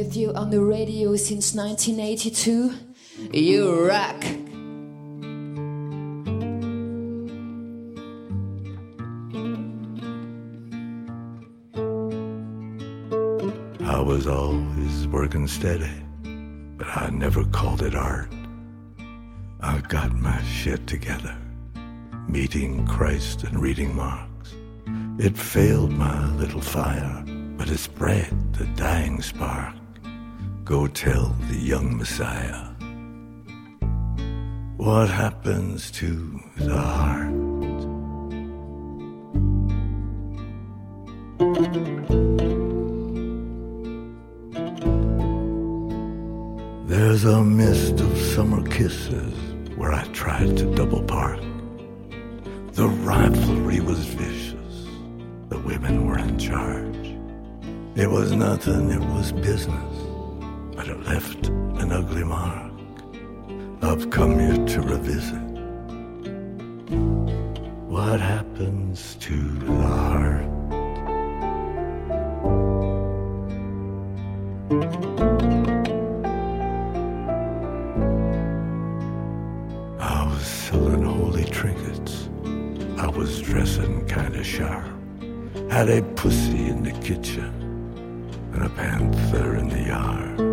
With 0.00 0.16
you 0.16 0.32
on 0.32 0.48
the 0.48 0.62
radio 0.62 1.14
since 1.14 1.54
1982. 1.54 2.72
You 3.34 3.86
rock. 3.86 4.24
I 13.84 14.00
was 14.00 14.26
always 14.26 15.06
working 15.08 15.46
steady, 15.46 15.92
but 16.78 16.86
I 16.86 17.10
never 17.10 17.44
called 17.44 17.82
it 17.82 17.94
art. 17.94 18.32
I 19.60 19.80
got 19.80 20.14
my 20.14 20.42
shit 20.44 20.86
together, 20.86 21.36
meeting 22.26 22.86
Christ 22.86 23.44
and 23.44 23.60
reading 23.60 23.94
Marx. 23.94 24.54
It 25.18 25.36
failed 25.36 25.92
my 25.92 26.26
little 26.36 26.62
fire, 26.62 27.22
but 27.58 27.68
it 27.68 27.76
spread 27.76 28.54
the 28.54 28.64
dying 28.76 29.20
spark. 29.20 29.74
Go 30.70 30.86
tell 30.86 31.34
the 31.48 31.56
young 31.56 31.98
Messiah 31.98 32.68
what 34.76 35.08
happens 35.10 35.90
to 35.90 36.40
the 36.58 36.78
heart. 36.78 37.34
There's 46.86 47.24
a 47.24 47.42
mist 47.42 47.98
of 48.00 48.16
summer 48.16 48.64
kisses 48.68 49.34
where 49.74 49.92
I 49.92 50.04
tried 50.12 50.56
to 50.58 50.72
double 50.76 51.02
park. 51.02 51.40
The 52.74 52.86
rivalry 52.86 53.80
was 53.80 54.04
vicious. 54.04 54.86
The 55.48 55.58
women 55.58 56.06
were 56.06 56.18
in 56.20 56.38
charge. 56.38 57.16
It 57.96 58.08
was 58.08 58.30
nothing, 58.30 58.90
it 58.90 59.00
was 59.00 59.32
business, 59.32 60.09
but 60.80 60.88
it 60.88 61.04
left 61.04 61.48
an 61.48 61.92
ugly 61.92 62.24
mark. 62.24 62.72
I've 63.82 64.08
come 64.08 64.38
here 64.38 64.64
to 64.64 64.80
revisit 64.80 65.50
what 67.86 68.18
happens 68.18 69.16
to 69.16 69.36
the 69.58 69.72
heart. 69.72 70.46
I 80.00 80.32
was 80.32 80.46
selling 80.46 81.02
holy 81.02 81.44
trinkets. 81.44 82.30
I 82.96 83.08
was 83.08 83.42
dressing 83.42 84.06
kinda 84.06 84.42
sharp. 84.42 84.86
Had 85.70 85.90
a 85.90 86.00
pussy 86.14 86.68
in 86.68 86.82
the 86.84 86.92
kitchen 87.02 87.52
and 88.54 88.64
a 88.64 88.70
panther 88.70 89.56
in 89.56 89.68
the 89.68 89.82
yard. 89.82 90.49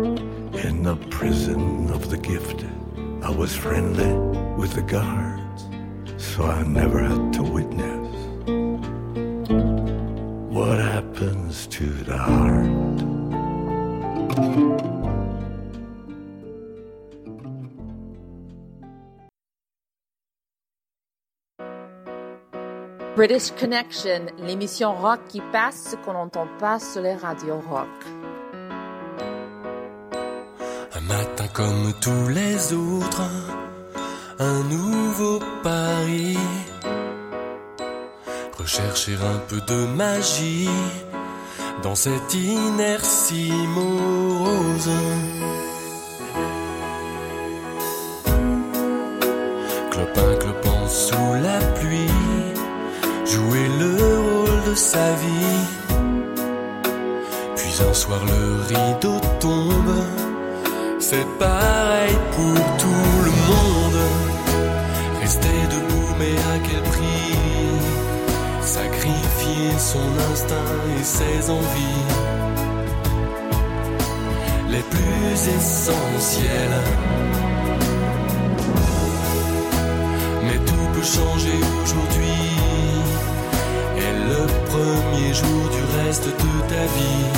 The 0.88 0.96
prison 1.10 1.90
of 1.90 2.08
the 2.08 2.16
gifted, 2.16 2.72
I 3.22 3.28
was 3.28 3.54
friendly 3.54 4.10
with 4.56 4.72
the 4.72 4.80
guards, 4.80 5.68
so 6.16 6.44
I 6.44 6.62
never 6.62 7.00
had 7.00 7.30
to 7.34 7.42
witness 7.42 8.08
what 10.48 10.78
happens 10.78 11.66
to 11.66 11.84
the 11.84 12.16
heart. 12.16 12.98
British 23.14 23.50
Connection, 23.50 24.30
l'émission 24.38 24.94
rock 24.94 25.20
qui 25.28 25.42
passe 25.52 25.90
ce 25.90 25.96
qu'on 25.96 26.14
n'entend 26.14 26.48
pas 26.58 26.78
sur 26.78 27.02
les 27.02 27.14
radios 27.14 27.60
rock. 27.68 27.88
Comme 31.52 31.92
tous 32.00 32.28
les 32.28 32.72
autres, 32.72 33.22
un 34.38 34.62
nouveau 34.64 35.40
pari. 35.62 36.38
Rechercher 38.56 39.14
un 39.14 39.38
peu 39.48 39.60
de 39.60 39.86
magie 39.86 40.68
dans 41.82 41.94
cette 41.94 42.34
inertie 42.34 43.52
morose. 43.74 44.90
Clopin 49.90 50.36
clopant 50.38 50.88
sous 50.88 51.34
la 51.42 51.58
pluie, 51.78 52.14
jouer 53.24 53.68
le 53.80 53.96
rôle 54.20 54.70
de 54.70 54.74
sa 54.74 55.12
vie. 55.14 55.64
Puis 57.56 57.74
un 57.88 57.94
soir 57.94 58.20
le 58.24 58.62
rideau 58.62 59.20
tombe, 59.40 59.94
c'est 61.10 61.28
pareil 61.38 62.14
pour 62.36 62.76
tout 62.82 63.12
le 63.28 63.34
monde. 63.50 64.00
Rester 65.22 65.60
debout, 65.74 66.10
mais 66.18 66.36
à 66.52 66.56
quel 66.66 66.82
prix? 66.92 67.34
Sacrifier 68.60 69.70
son 69.78 70.08
instinct 70.30 70.74
et 70.98 71.04
ses 71.16 71.50
envies 71.50 72.04
les 74.68 74.84
plus 74.94 75.38
essentielles. 75.56 76.80
Mais 80.44 80.58
tout 80.68 80.86
peut 80.94 81.08
changer 81.18 81.58
aujourd'hui. 81.82 82.44
Et 84.04 84.12
le 84.32 84.42
premier 84.72 85.32
jour 85.32 85.62
du 85.76 85.82
reste 85.98 86.26
de 86.26 86.52
ta 86.72 86.84
vie, 86.96 87.28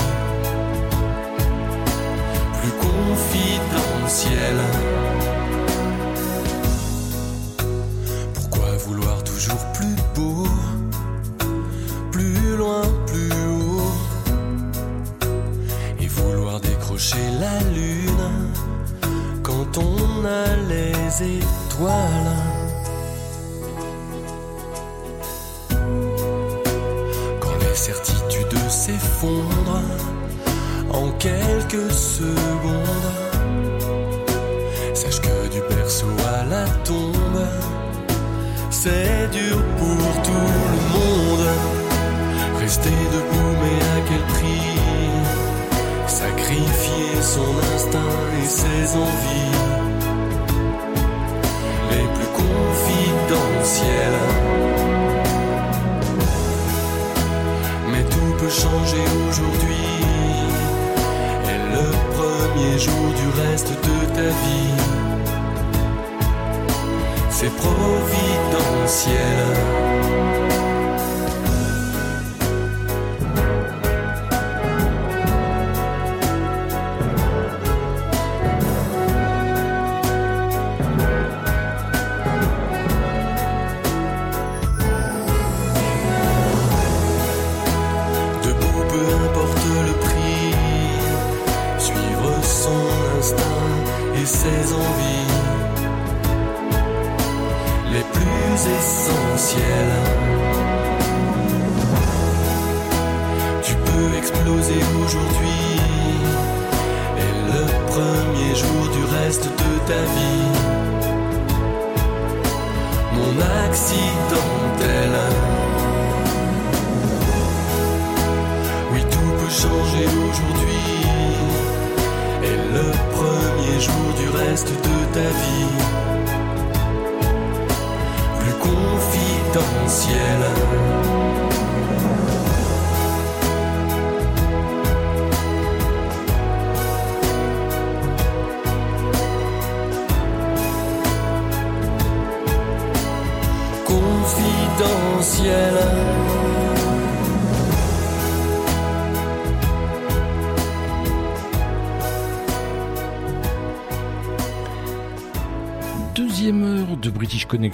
plus 3.01 3.15
confidentiel. 3.17 4.57
Pourquoi 8.35 8.77
vouloir 8.87 9.23
toujours 9.25 9.65
plus 9.73 9.97
beau, 10.15 10.47
plus 12.11 12.57
loin, 12.57 12.83
plus 13.07 13.33
haut, 13.33 13.93
et 16.01 16.07
vouloir 16.07 16.61
décrocher 16.61 17.31
la 17.39 17.59
lune 17.71 18.53
quand 19.43 19.79
on 19.79 20.25
a 20.25 20.57
les 20.69 21.39
étoiles? 21.39 22.50
Quelques 31.21 31.93
secondes, 31.93 33.13
sache 34.95 35.21
que 35.21 35.49
du 35.49 35.61
berceau 35.69 36.15
à 36.41 36.45
la 36.45 36.65
tombe, 36.89 37.45
c'est 38.71 39.29
dur 39.31 39.59
pour 39.79 40.23
tout 40.23 40.51
le 40.73 40.81
monde. 40.95 41.47
Rester 42.59 43.01
debout, 43.15 43.53
mais 43.63 43.81
à 43.97 44.01
quel 44.09 44.25
prix? 44.35 44.71
Sacrifier 46.07 47.13
son 47.35 47.53
instinct 47.75 48.19
et 48.41 48.49
ses 48.61 48.97
envies 49.07 49.59
les 51.91 52.07
plus 52.17 52.31
confidentielles. 52.43 54.23
Mais 57.93 58.05
tout 58.05 58.33
peut 58.39 58.55
changer 58.65 59.05
aujourd'hui. 59.29 59.90
Et 62.71 62.75
le 62.75 62.79
premier 62.79 62.79
jour 62.79 63.15
du 63.15 63.29
reste 63.41 63.71
de 63.71 64.15
ta 64.15 64.29
vie, 64.29 64.75
c'est 67.31 67.51
providentiel. 67.57 69.11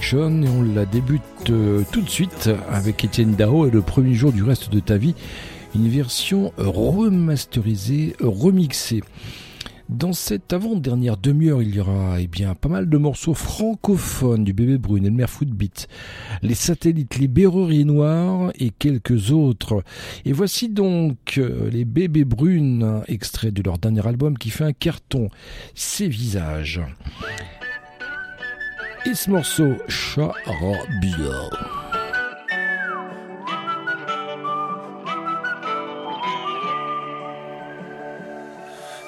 Et 0.02 0.48
on 0.48 0.62
la 0.62 0.84
débute 0.84 1.22
euh, 1.48 1.82
tout 1.90 2.02
de 2.02 2.08
suite 2.08 2.50
avec 2.70 3.02
Étienne 3.02 3.34
Dao 3.34 3.66
et 3.66 3.70
le 3.70 3.80
premier 3.80 4.14
jour 4.14 4.30
du 4.30 4.42
reste 4.42 4.70
de 4.70 4.78
ta 4.78 4.98
vie. 4.98 5.14
une 5.74 5.88
version 5.88 6.52
remasterisée, 6.58 8.14
remixée. 8.20 9.02
Dans 9.88 10.12
cette 10.12 10.52
avant-dernière 10.52 11.16
demi-heure, 11.16 11.62
il 11.62 11.74
y 11.74 11.80
aura 11.80 12.20
eh 12.20 12.26
bien, 12.26 12.54
pas 12.54 12.68
mal 12.68 12.90
de 12.90 12.98
morceaux 12.98 13.32
francophones 13.32 14.44
du 14.44 14.52
bébé 14.52 14.76
brune, 14.76 15.06
Elmer 15.06 15.28
Footbeat, 15.28 15.88
les 16.42 16.54
satellites, 16.54 17.18
les 17.18 17.28
berreries 17.28 17.86
noirs 17.86 18.52
et 18.58 18.70
quelques 18.70 19.30
autres. 19.30 19.82
Et 20.26 20.32
voici 20.32 20.68
donc 20.68 21.38
euh, 21.38 21.70
les 21.70 21.86
bébés 21.86 22.24
brunes, 22.24 23.02
extrait 23.08 23.50
de 23.50 23.62
leur 23.62 23.78
dernier 23.78 24.06
album 24.06 24.36
qui 24.36 24.50
fait 24.50 24.64
un 24.64 24.72
carton, 24.72 25.30
Ces 25.74 26.08
visages. 26.08 26.82
Et 29.08 29.14
ce 29.14 29.30
morceau, 29.30 29.76
Charabia. 29.86 30.34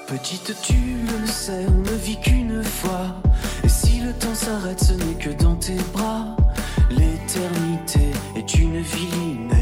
Petite, 0.07 0.55
tu 0.61 0.73
le 0.73 1.27
sais, 1.27 1.65
on 1.67 1.81
ne 1.81 1.97
vit 1.97 2.17
qu'une 2.21 2.63
fois. 2.63 3.07
Et 3.65 3.67
si 3.67 3.99
le 3.99 4.13
temps 4.13 4.33
s'arrête, 4.33 4.81
ce 4.81 4.93
n'est 4.93 5.15
que 5.15 5.31
dans 5.43 5.55
tes 5.55 5.75
bras. 5.91 6.37
L'éternité 6.89 8.11
est 8.37 8.53
une 8.53 8.79
ville 8.79 9.58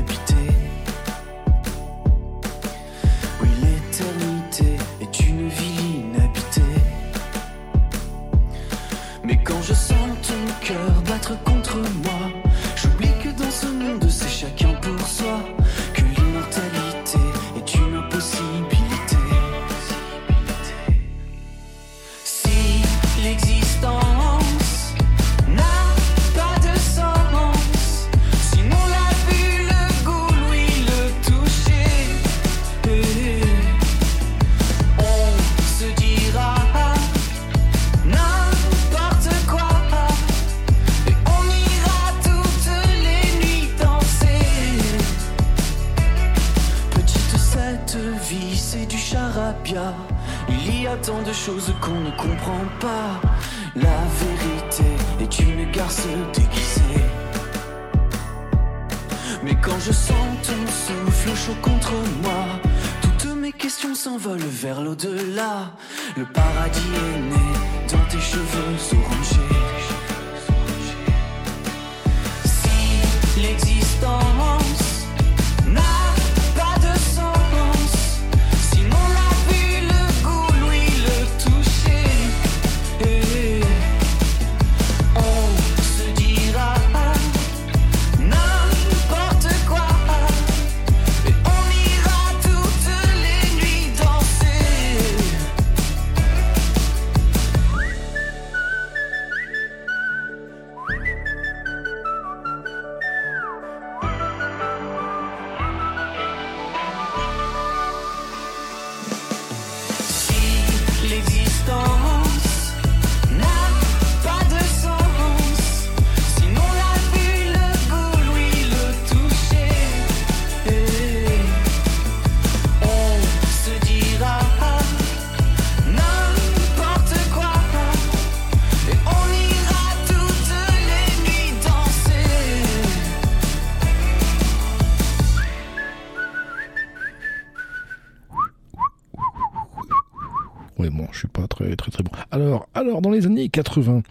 Dans 143.01 143.11
les 143.11 143.25
années 143.25 143.49
80, 143.49 144.03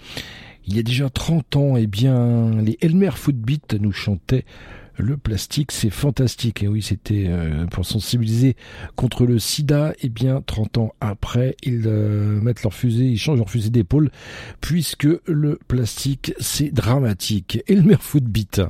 il 0.66 0.76
y 0.76 0.78
a 0.78 0.82
déjà 0.82 1.11
30 1.11 1.57
ans, 1.57 1.76
eh 1.76 1.87
bien, 1.87 2.51
les 2.62 2.78
Elmer 2.80 3.11
Footbeat 3.12 3.76
nous 3.80 3.93
chantaient 3.93 4.45
le 4.99 5.16
plastique, 5.16 5.72
c'est 5.72 5.91
fantastique. 5.91 6.62
Et 6.62 6.68
oui, 6.68 6.82
c'était 6.82 7.26
euh, 7.28 7.66
pour 7.66 7.84
sensibiliser 7.84 8.57
contre 8.95 9.26
le 9.26 9.39
sida. 9.39 9.93
Eh 10.03 10.09
bien, 10.09 10.43
30 10.45 10.78
ans 10.78 10.95
après, 11.01 11.57
ils 11.62 11.84
euh, 11.87 12.41
mettent 12.41 12.62
leur 12.62 12.74
fusée, 12.74 13.05
ils 13.05 13.18
changent 13.18 13.39
leur 13.39 13.51
fusée 13.51 13.70
d'épaule, 13.70 14.11
puisque 14.61 15.09
le 15.26 15.59
plastique, 15.68 16.34
c'est 16.39 16.72
dramatique. 16.72 17.62
Elmer 17.68 17.99
Footbeat. 18.01 18.62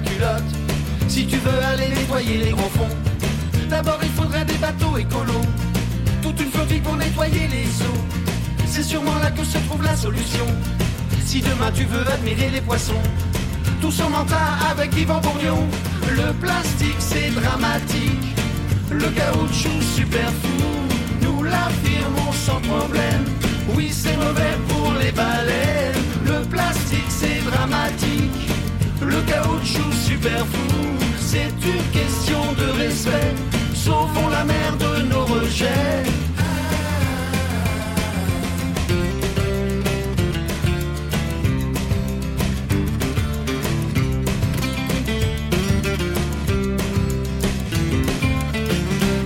Culotte. 0.00 0.42
Si 1.08 1.26
tu 1.26 1.36
veux 1.36 1.64
aller 1.72 1.88
nettoyer 1.88 2.38
les 2.38 2.50
grands 2.50 2.70
fonds, 2.70 2.96
D'abord 3.68 3.98
il 4.02 4.10
faudrait 4.10 4.44
des 4.44 4.54
bateaux 4.54 4.96
écolos. 4.96 5.46
Toute 6.22 6.40
une 6.40 6.50
flottille 6.50 6.80
pour 6.80 6.96
nettoyer 6.96 7.48
les 7.48 7.66
eaux. 7.82 8.04
C'est 8.66 8.82
sûrement 8.82 9.18
là 9.22 9.30
que 9.30 9.44
se 9.44 9.58
trouve 9.66 9.82
la 9.82 9.96
solution. 9.96 10.46
Si 11.24 11.40
demain 11.40 11.72
tu 11.74 11.84
veux 11.84 12.06
admirer 12.08 12.50
les 12.50 12.60
poissons 12.60 13.02
Tous 13.80 14.00
en 14.00 14.10
mental 14.10 14.38
avec 14.70 14.96
Yvan 14.96 15.20
Bourgnon 15.20 15.66
Le 16.10 16.32
plastique 16.34 17.00
c'est 17.00 17.30
dramatique. 17.30 18.36
Le 18.92 19.08
caoutchouc 19.08 19.80
super 19.96 20.28
fou. 20.42 20.64
Nous 21.22 21.42
l'affirmons 21.42 22.32
sans 22.32 22.60
problème. 22.60 23.24
Oui 23.74 23.90
c'est 23.90 24.16
mauvais 24.16 24.56
pour 24.68 24.92
les 25.00 25.10
baleines. 25.10 26.00
Le 26.26 26.44
plastique 26.46 27.10
c'est 27.10 27.42
dramatique 27.50 28.53
le 29.00 29.20
caoutchouc 29.22 29.92
super 29.92 30.46
fou, 30.46 30.78
c'est 31.18 31.52
une 31.64 32.00
question 32.00 32.40
de 32.52 32.78
respect. 32.78 33.34
Sauvons 33.74 34.28
la 34.28 34.44
mer 34.44 34.76
de 34.78 35.02
nos 35.02 35.24
rejets. 35.24 36.04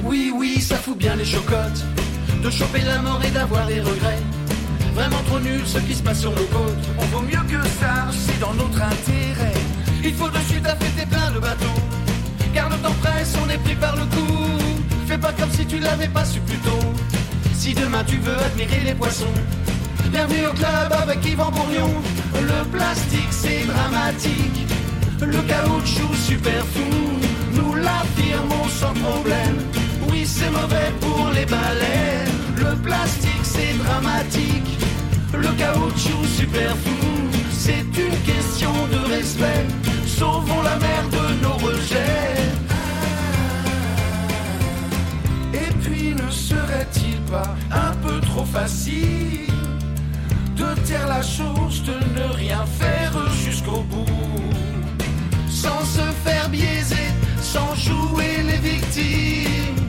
Oui, 0.05 0.33
oui, 0.35 0.61
ça 0.61 0.77
fout 0.77 0.97
bien 0.99 1.15
les 1.17 1.25
chocottes 1.25 1.85
de 2.43 2.51
choper 2.51 2.81
la 2.81 2.99
mort 3.03 3.21
et 3.27 3.31
d'avoir 3.31 3.67
des 3.67 3.81
regrets. 3.81 4.23
Vraiment 4.95 5.23
trop 5.27 5.39
nul 5.41 5.61
ce 5.65 5.79
qui 5.79 5.95
se 5.95 6.03
passe 6.03 6.21
sur 6.21 6.31
nos 6.31 6.47
côtes. 6.47 6.89
On 6.99 7.05
vaut 7.17 7.23
mieux 7.23 7.45
que 7.49 7.63
ça, 7.81 8.09
c'est 8.11 8.41
dans 8.41 8.55
notre 8.55 8.83
intérêt. 8.83 9.28
Il 10.09 10.15
faut 10.15 10.31
de 10.31 10.39
suite 10.49 10.67
affecter 10.67 11.05
plein 11.05 11.31
de 11.33 11.39
bateaux. 11.39 11.81
Garde 12.55 12.73
ton 12.83 12.95
presse, 13.03 13.35
on 13.45 13.51
est 13.51 13.59
pris 13.59 13.75
par 13.75 13.95
le 13.95 14.07
coup. 14.07 14.59
Fais 15.07 15.19
pas 15.19 15.33
comme 15.33 15.51
si 15.53 15.67
tu 15.67 15.79
l'avais 15.81 16.09
pas 16.09 16.25
su 16.25 16.41
plus 16.41 16.57
tôt. 16.59 16.87
Si 17.53 17.75
demain 17.75 18.03
tu 18.07 18.17
veux 18.17 18.39
admirer 18.39 18.81
les 18.87 18.95
poissons, 18.95 19.37
bienvenue 20.11 20.47
au 20.47 20.55
club 20.55 20.91
avec 21.03 21.23
Yvan 21.27 21.51
Bourgnon. 21.51 21.93
Le 22.41 22.65
plastique 22.75 23.33
c'est 23.33 23.67
dramatique, 23.67 24.67
le 25.21 25.43
caoutchouc 25.43 26.15
super 26.15 26.65
fou. 26.73 26.91
Nous 27.53 27.75
l'affirmons 27.75 28.69
sans 28.81 28.95
problème. 28.95 29.57
Oui, 30.11 30.25
c'est 30.25 30.51
mauvais 30.51 30.91
pour 31.03 31.29
les 31.35 31.45
baleines. 31.45 32.33
Le 32.57 32.75
plastique 32.77 33.45
c'est 33.45 33.77
dramatique, 33.85 34.79
le 35.35 35.49
caoutchouc 35.49 36.25
super 36.35 36.71
fou. 36.83 36.97
C'est 37.53 37.85
une 38.07 38.19
question 38.25 38.73
de 38.91 39.15
respect. 39.15 39.67
Sauvons 40.19 40.63
la 40.63 40.77
mer 40.77 41.03
de 41.13 41.43
nos 41.43 41.57
rejets. 41.65 42.51
Et 45.55 45.73
puis 45.83 46.15
ne 46.15 46.29
serait-il 46.29 47.21
pas 47.31 47.55
un 47.71 47.93
peu 48.05 48.21
trop 48.21 48.45
facile 48.45 49.47
de 50.57 50.75
taire 50.87 51.07
la 51.07 51.23
chose, 51.23 51.85
de 51.85 51.97
ne 52.19 52.35
rien 52.35 52.65
faire 52.81 53.13
jusqu'au 53.45 53.83
bout, 53.83 54.07
sans 55.49 55.85
se 55.85 56.07
faire 56.25 56.49
biaiser, 56.49 57.09
sans 57.41 57.73
jouer 57.77 58.43
les 58.49 58.61
victimes. 58.71 59.89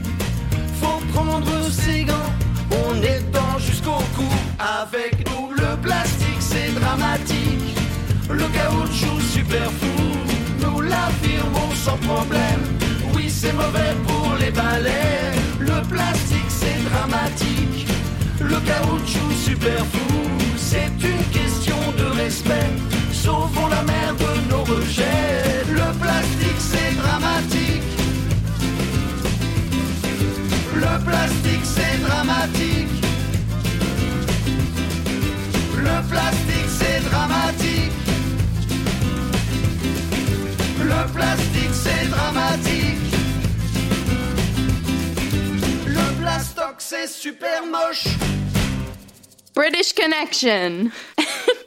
Faut 0.80 1.00
prendre 1.12 1.50
ses 1.70 2.04
gants, 2.04 2.32
on 2.70 3.02
est 3.02 3.20
dedans 3.26 3.58
jusqu'au 3.58 4.00
cou. 4.16 4.30
Avec 4.60 5.28
nous, 5.28 5.50
le 5.50 5.76
plastique 5.82 6.40
c'est 6.40 6.72
dramatique, 6.80 7.59
le 8.40 8.48
caoutchouc 8.48 9.20
super 9.20 9.70
fou. 9.78 10.00
Nous 10.62 10.80
l'affirmons 10.80 11.72
sans 11.74 11.98
problème. 11.98 12.62
Oui, 13.14 13.28
c'est 13.28 13.52
mauvais 13.52 13.94
pour 14.06 14.34
les 14.40 14.50
balais. 14.50 15.32
Le 15.58 15.78
plastique 15.92 16.50
c'est 16.60 16.80
dramatique, 16.90 17.86
le 18.40 18.58
caoutchouc 18.68 19.32
super 19.48 19.80
fou. 19.92 20.12
C'est 20.56 20.92
une 21.12 21.24
question 21.38 21.80
de 21.98 22.06
respect. 22.22 22.70
Sauvons 23.12 23.68
la 23.68 23.82
mer 23.82 24.14
de 24.24 24.50
nos 24.50 24.64
rejets. 24.64 25.64
Le 25.70 25.88
plastique 26.02 26.60
c'est 26.70 26.92
dramatique. 27.02 27.90
Le 30.74 31.04
plastique 31.08 31.66
c'est 31.76 31.98
dramatique. 32.06 32.88
Le 35.76 36.08
plastique 36.10 36.39
Le 41.00 41.06
plastique 41.14 41.72
c'est 41.72 42.10
dramatique. 42.10 42.98
Le 45.86 46.20
plastoc 46.20 46.74
c'est 46.76 47.06
super 47.06 47.64
moche. 47.64 48.08
British 49.54 49.94
Connection. 49.94 50.90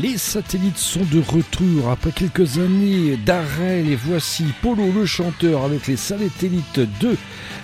Les 0.00 0.16
satellites 0.16 0.78
sont 0.78 1.04
de 1.12 1.20
retour 1.20 1.90
après 1.90 2.12
quelques 2.12 2.58
années 2.58 3.18
d'arrêt. 3.18 3.84
Et 3.84 3.96
voici 3.96 4.44
Polo 4.62 4.90
le 4.92 5.04
chanteur 5.04 5.64
avec 5.64 5.86
les 5.88 5.96
satellites 5.96 6.80
2, 7.00 7.16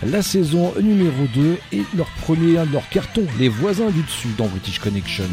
la 0.07 0.21
saison 0.21 0.75
numéro 0.83 1.27
2 1.35 1.57
et 1.73 1.83
leur 1.97 2.09
premier 2.21 2.55
leurs 2.73 2.89
cartons, 2.91 3.27
Les 3.39 3.49
voisins 3.49 3.91
du 3.91 4.03
dessus 4.03 4.29
dans 4.37 4.49
British 4.49 4.81
Connection. 4.81 5.25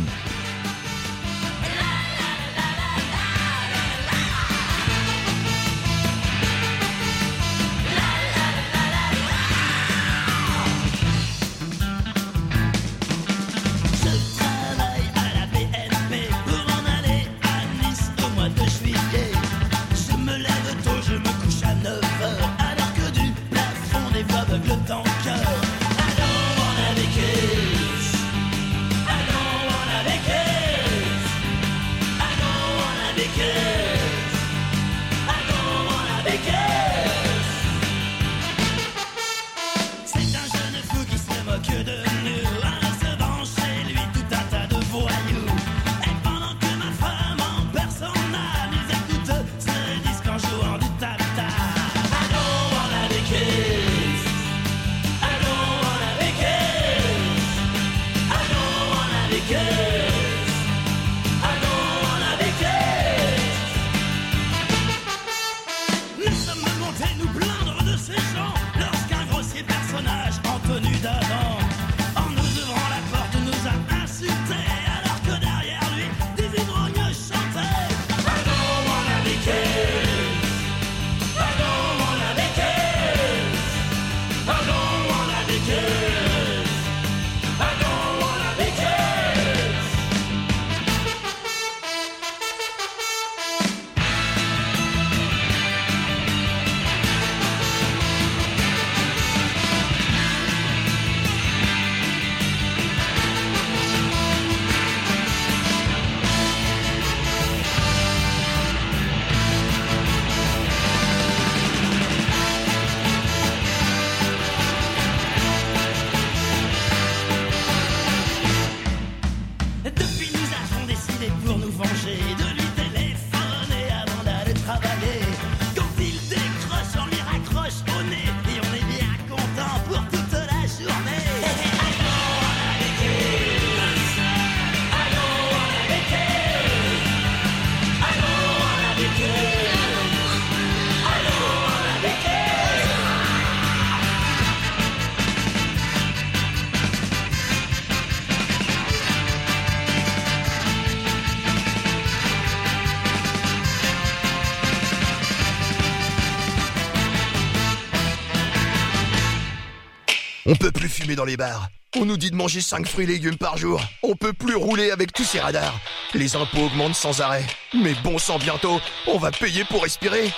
Fumer 160.89 161.15
dans 161.15 161.25
les 161.25 161.37
bars. 161.37 161.67
On 161.95 162.05
nous 162.05 162.17
dit 162.17 162.31
de 162.31 162.35
manger 162.35 162.59
5 162.61 162.87
fruits 162.87 163.05
légumes 163.05 163.37
par 163.37 163.55
jour. 163.57 163.79
On 164.01 164.15
peut 164.15 164.33
plus 164.33 164.55
rouler 164.55 164.89
avec 164.89 165.13
tous 165.13 165.23
ces 165.23 165.39
radars. 165.39 165.79
Les 166.15 166.35
impôts 166.35 166.65
augmentent 166.65 166.95
sans 166.95 167.21
arrêt. 167.21 167.45
Mais 167.75 167.93
bon 168.03 168.17
sang 168.17 168.39
bientôt, 168.39 168.81
on 169.05 169.19
va 169.19 169.29
payer 169.31 169.63
pour 169.63 169.83
respirer. 169.83 170.31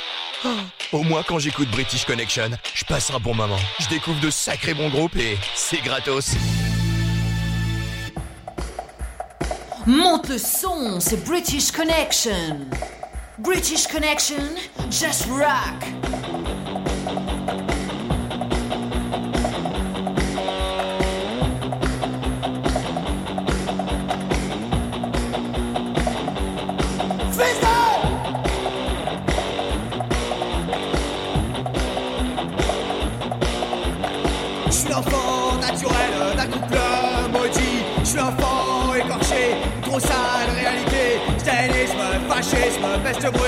Ah, 0.44 0.50
Au 0.92 1.02
moins 1.04 1.24
quand 1.26 1.40
j'écoute 1.40 1.70
British 1.72 2.04
Connection, 2.06 2.50
je 2.74 2.84
passe 2.84 3.10
un 3.12 3.20
bon 3.20 3.34
moment. 3.34 3.60
Je 3.80 3.88
découvre 3.88 4.20
de 4.20 4.30
sacrés 4.30 4.74
bons 4.74 4.90
groupes 4.90 5.16
et 5.16 5.38
c'est 5.56 5.82
gratos. 5.82 6.32
Monte 9.88 10.30
le 10.30 10.38
son, 10.38 11.00
c'est 11.00 11.24
British 11.24 11.72
Connection. 11.72 12.68
British 13.40 13.88
Connection, 13.88 14.44
just 14.92 15.26
rock. 15.30 15.85
best 43.06 43.24
of 43.24 43.45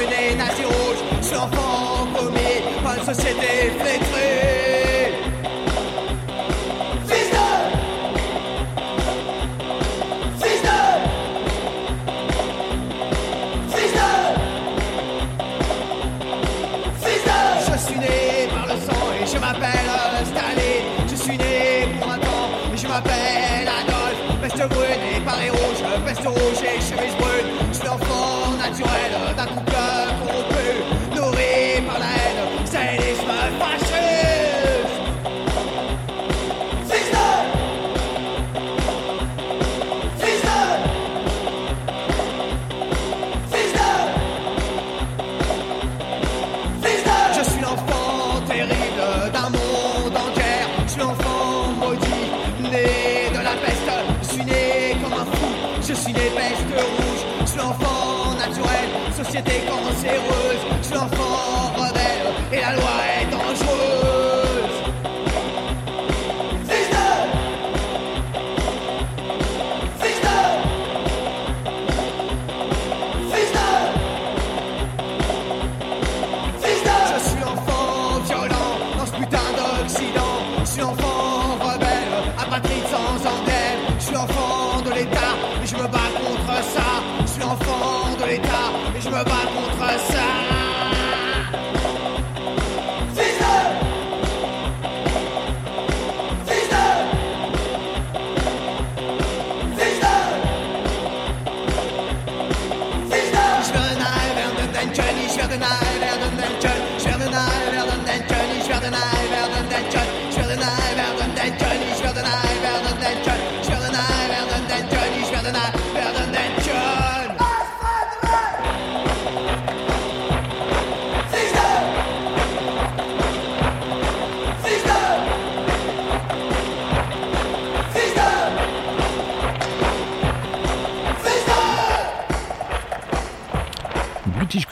They. 59.38 59.57
think 59.57 59.77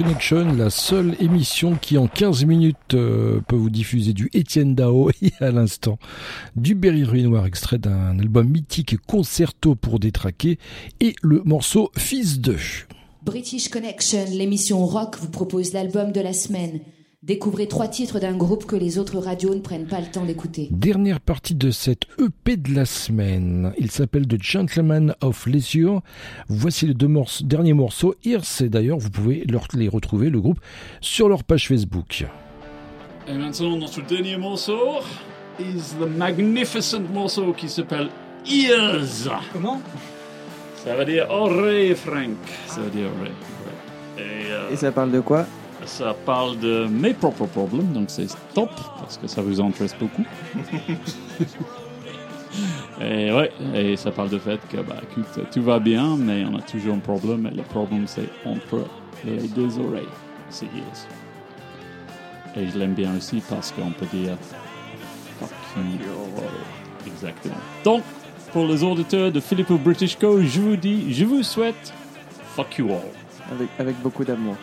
Connection, 0.06 0.54
la 0.54 0.70
seule 0.70 1.16
émission 1.20 1.74
qui 1.82 1.98
en 1.98 2.06
15 2.06 2.46
minutes 2.46 2.94
euh, 2.94 3.42
peut 3.48 3.56
vous 3.56 3.72
diffuser 3.72 4.14
du 4.14 4.30
Étienne 4.34 4.76
Dao 4.76 5.10
et 5.24 5.34
à 5.40 5.50
l'instant 5.50 5.98
du 6.56 6.76
Berry 6.76 7.04
Ruy 7.04 7.24
Noir, 7.24 7.48
extrait 7.48 7.80
d'un 7.80 8.20
album 8.20 8.48
mythique 8.48 8.98
Concerto 9.08 9.74
pour 9.74 10.00
détraquer 10.00 10.60
et 11.00 11.16
le 11.24 11.42
morceau 11.44 11.90
Fils 11.98 12.40
de. 12.40 12.56
British 13.24 13.70
Connection, 13.70 14.26
l'émission 14.30 14.86
rock, 14.86 15.16
vous 15.20 15.32
propose 15.32 15.74
l'album 15.74 16.12
de 16.12 16.22
la 16.22 16.34
semaine. 16.34 16.82
Découvrez 17.26 17.68
trois 17.68 17.88
titres 17.88 18.20
d'un 18.20 18.38
groupe 18.38 18.66
que 18.68 18.76
les 18.76 19.00
autres 19.00 19.18
radios 19.18 19.56
ne 19.56 19.60
prennent 19.60 19.88
pas 19.88 20.00
le 20.00 20.06
temps 20.06 20.26
d'écouter. 20.26 20.68
Dernière 20.70 21.20
partie 21.20 21.56
de 21.56 21.72
cette 21.72 22.04
EP 22.20 22.56
de 22.56 22.76
la 22.76 22.86
semaine. 22.86 23.74
Il 23.80 23.90
s'appelle 23.90 24.28
The 24.28 24.40
Gentleman 24.40 25.16
of 25.22 25.48
Leisure. 25.48 26.02
Voici 26.50 26.86
les 26.86 26.94
deux 26.94 27.08
morceaux, 27.08 27.44
derniers 27.44 27.74
morceaux. 27.74 28.14
Ears, 28.26 28.44
et 28.62 28.70
d'ailleurs, 28.70 29.00
vous 29.00 29.10
pouvez 29.10 29.44
leur- 29.50 29.66
les 29.74 29.88
retrouver, 29.88 30.30
le 30.30 30.40
groupe, 30.40 30.60
sur 31.02 31.28
leur 31.28 31.44
page 31.44 31.68
Facebook. 31.68 32.26
Et 33.28 33.34
maintenant, 33.34 33.76
notre 33.76 34.06
dernier 34.06 34.38
morceau 34.38 34.78
is 35.60 35.96
the 36.00 36.08
magnificent 36.20 37.02
morceau 37.12 37.54
qui 37.54 37.70
s'appelle 37.70 38.10
Ears. 38.48 39.42
Comment? 39.52 39.82
Ça 40.76 40.96
veut 40.96 41.06
dire 41.06 41.26
oreille, 41.32 41.96
Frank. 41.96 42.36
Ça 42.68 42.82
veut 42.82 42.92
dire 42.92 43.08
oreille. 43.20 43.32
ouais. 44.18 44.24
Et, 44.24 44.52
euh, 44.52 44.70
Et 44.72 44.76
ça 44.76 44.92
parle 44.92 45.12
de 45.12 45.22
quoi? 45.22 45.48
Ça 45.86 46.16
parle 46.26 46.60
de 46.60 46.88
mes 46.88 47.14
propres 47.14 47.46
problèmes, 47.46 47.94
donc 47.94 48.10
c'est 48.10 48.28
top, 48.54 48.72
parce 49.00 49.18
que 49.18 49.28
ça 49.28 49.42
vous 49.42 49.62
intéresse 49.62 49.96
beaucoup. 50.00 50.26
et 53.02 53.32
ouais, 53.32 53.52
et 53.74 53.96
ça 53.96 54.12
parle 54.12 54.30
du 54.30 54.40
fait 54.40 54.60
que, 54.70 54.78
bah, 54.78 54.98
écoute, 55.04 55.50
tout 55.52 55.64
va 55.64 55.80
bien, 55.80 56.18
mais 56.18 56.46
on 56.46 56.58
a 56.58 56.62
toujours 56.62 56.96
un 56.96 57.00
problème, 57.00 57.50
et 57.52 57.56
le 57.56 57.64
problème 57.64 58.08
c'est 58.08 58.30
entre 58.46 58.86
les 59.24 59.48
deux 59.48 59.80
oreilles. 59.80 60.04
C'est 60.50 60.66
yes. 60.66 61.08
Et 62.56 62.70
je 62.70 62.78
l'aime 62.78 62.94
bien 62.94 63.16
aussi 63.18 63.42
parce 63.50 63.72
qu'on 63.72 63.92
peut 63.92 64.06
dire 64.14 64.38
fucking 65.40 66.00
Exactement. 67.06 67.56
Donc, 67.84 68.04
pour 68.52 68.66
les 68.66 68.84
auditeurs 68.84 69.32
de 69.32 69.40
Filippo 69.40 69.78
British 69.78 70.18
Co, 70.18 70.42
je 70.42 70.62
vous 70.62 70.76
dis, 70.76 71.14
je 71.14 71.26
vous 71.26 71.44
souhaite 71.44 71.94
fuck 72.56 72.78
you 72.78 72.90
all. 72.90 73.02
Avec, 73.52 73.70
avec 73.78 74.02
beaucoup 74.02 74.24
d'amour. 74.24 74.56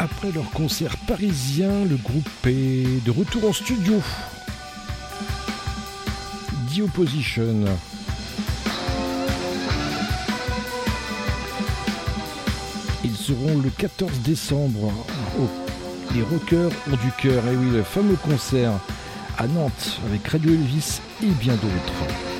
Après 0.00 0.32
leur 0.32 0.50
concert 0.50 0.96
parisien, 1.06 1.84
le 1.84 1.96
groupe 1.96 2.28
est 2.46 3.04
de 3.04 3.10
retour 3.10 3.48
en 3.48 3.52
studio. 3.52 4.00
The 6.74 6.80
Opposition. 6.80 7.64
Ils 13.04 13.16
seront 13.16 13.58
le 13.58 13.70
14 13.70 14.20
décembre 14.20 14.92
au 15.38 15.48
Les 16.14 16.22
Rockers 16.22 16.70
ont 16.90 16.96
du 16.96 17.10
cœur. 17.20 17.46
Et 17.48 17.56
oui, 17.56 17.70
le 17.70 17.82
fameux 17.82 18.16
concert 18.16 18.72
à 19.38 19.46
Nantes 19.46 20.00
avec 20.06 20.26
Radio 20.26 20.52
Elvis 20.52 21.00
et 21.22 21.30
bien 21.40 21.54
d'autres. 21.54 22.37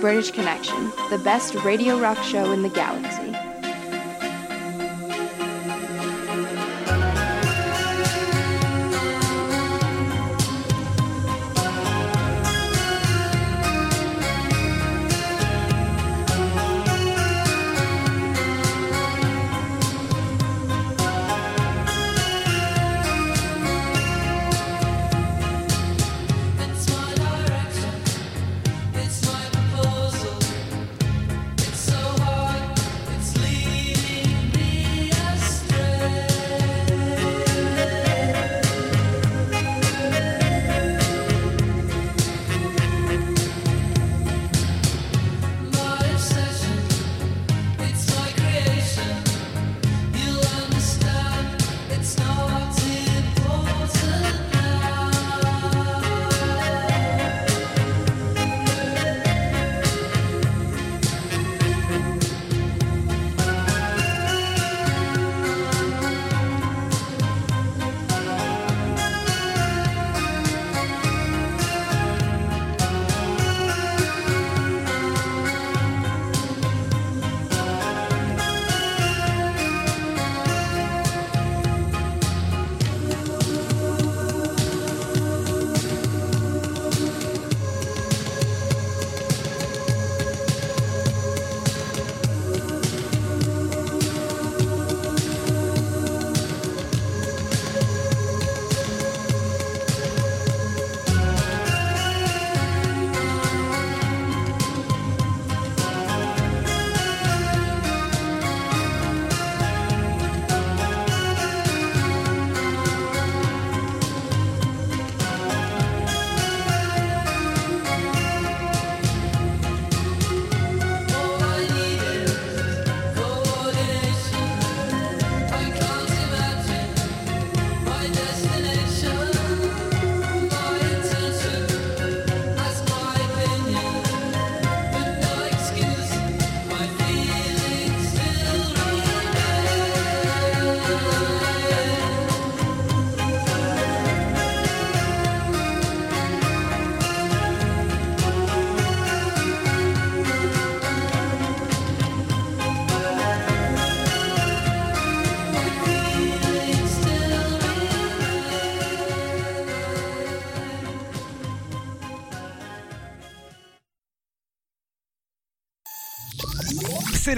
British 0.00 0.30
Connection, 0.30 0.90
the 1.10 1.20
best 1.22 1.54
radio 1.56 2.00
rock 2.00 2.16
show 2.22 2.52
in 2.52 2.62
the 2.62 2.70
galaxy. 2.70 3.29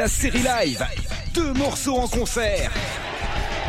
la 0.02 0.08
série 0.08 0.42
live. 0.42 0.84
Deux 1.32 1.52
morceaux 1.52 1.96
en 1.96 2.08
concert. 2.08 2.72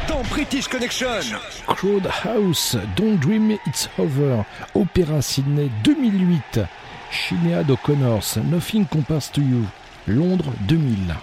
Dans 0.07 0.23
British 0.23 0.67
Connection. 0.67 1.21
Crowd 1.67 2.09
House, 2.23 2.75
Don't 2.95 3.19
Dream 3.19 3.51
It's 3.67 3.87
Over, 3.99 4.43
Opéra 4.73 5.21
Sydney 5.21 5.69
2008, 5.83 6.61
Shinead 7.11 7.69
O'Connors, 7.69 8.39
Nothing 8.45 8.87
Compares 8.87 9.29
to 9.31 9.41
You, 9.41 9.67
Londres 10.07 10.55
2000. 10.67 11.13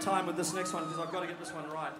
Time 0.00 0.26
with 0.26 0.36
this 0.36 0.54
next 0.54 0.72
one 0.72 0.84
because 0.84 0.98
I've 0.98 1.12
got 1.12 1.20
to 1.20 1.26
get 1.26 1.38
this 1.38 1.52
one 1.52 1.68
right. 1.70 1.92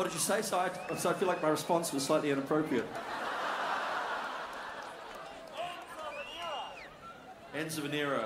what 0.00 0.06
did 0.06 0.14
you 0.14 0.20
say? 0.20 0.40
So 0.40 0.58
I, 0.58 0.70
so 0.96 1.10
I 1.10 1.12
feel 1.12 1.28
like 1.28 1.42
my 1.42 1.50
response 1.50 1.92
was 1.92 2.02
slightly 2.02 2.30
inappropriate. 2.30 2.86
Ends 7.54 7.76
of 7.76 7.84
an 7.84 7.92
era. 7.92 8.24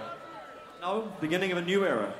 No, 0.80 1.12
beginning 1.20 1.50
of 1.50 1.58
a 1.58 1.62
new 1.62 1.84
era. 1.84 2.14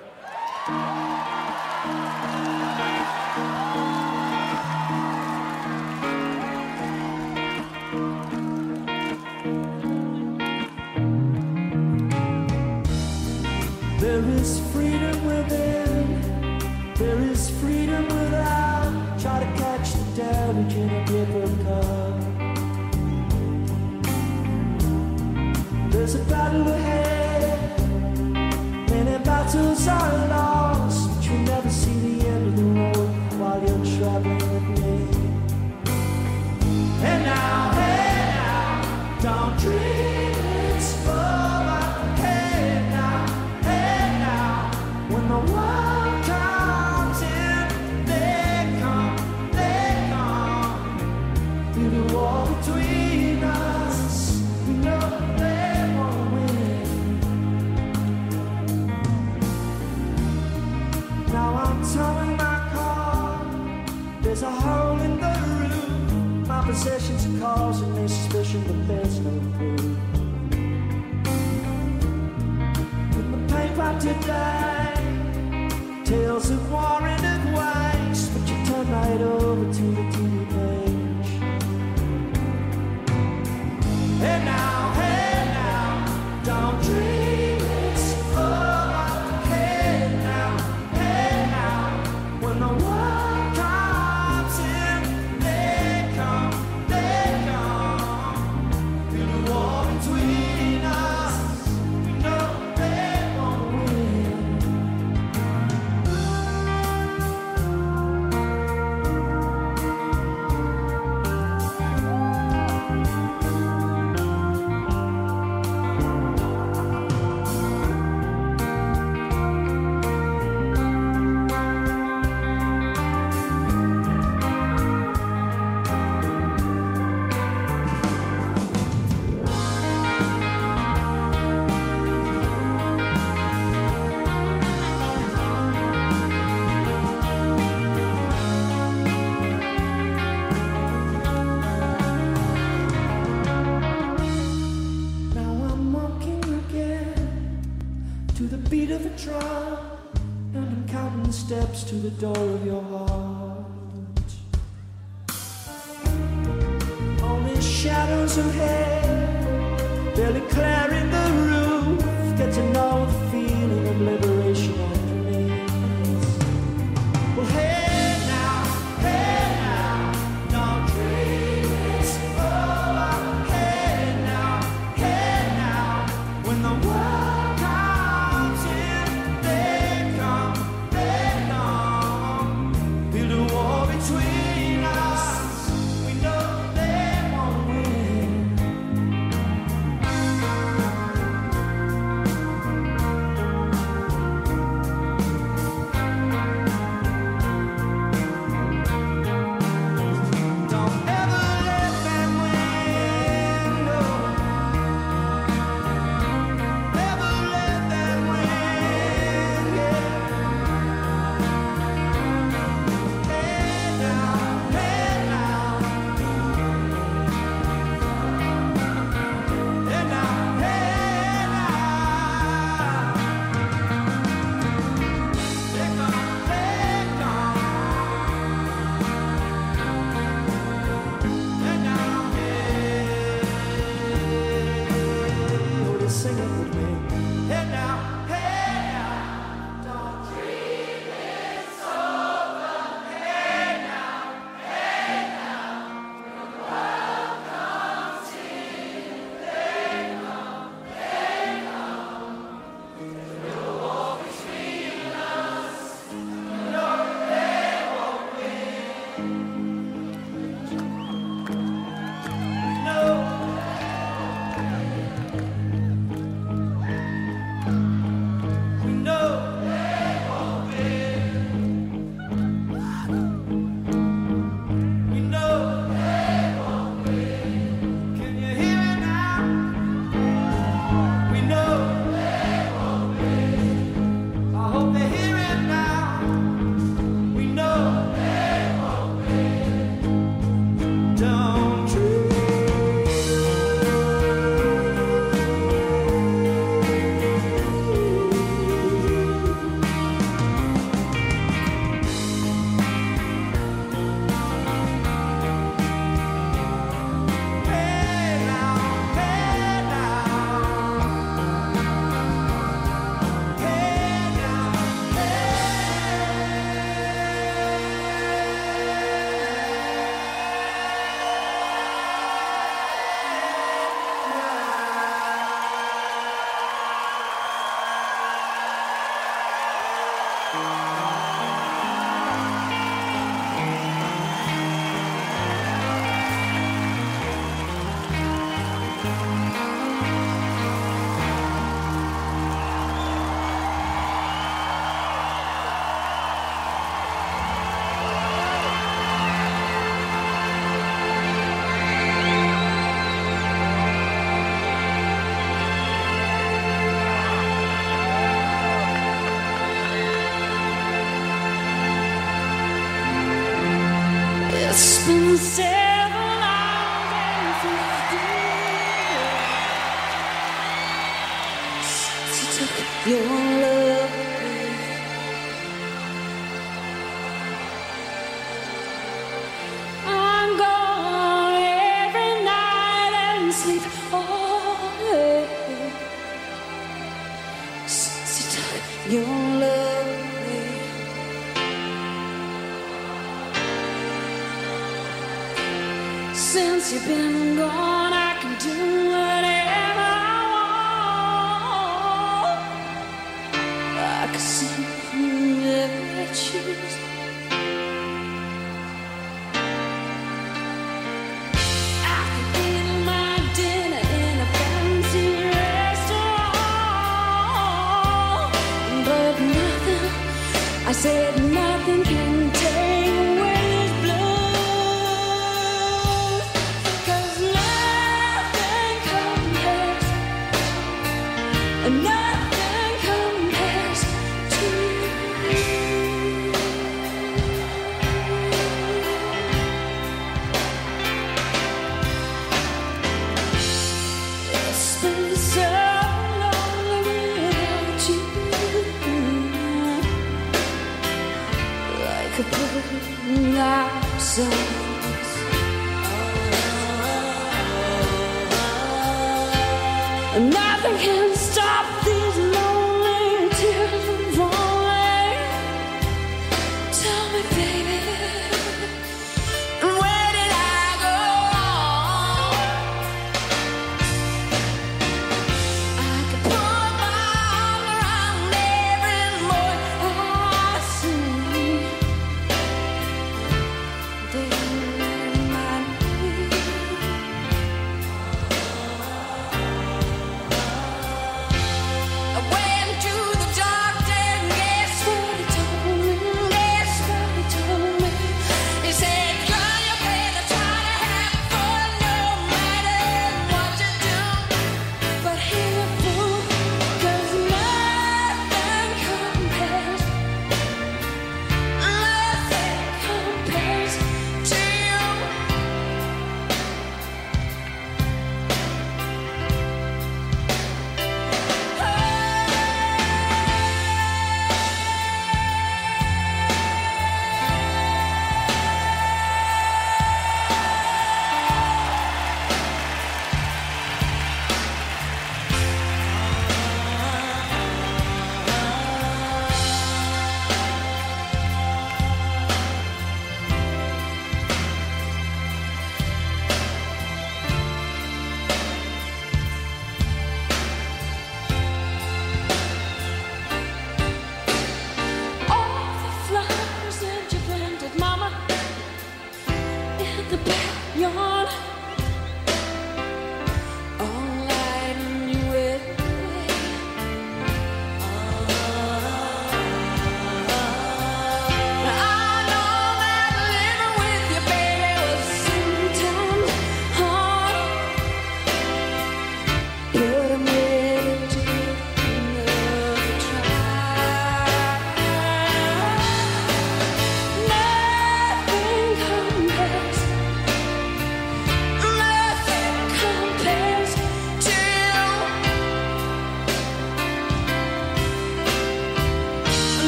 to 74.05 74.13
die. 74.27 74.54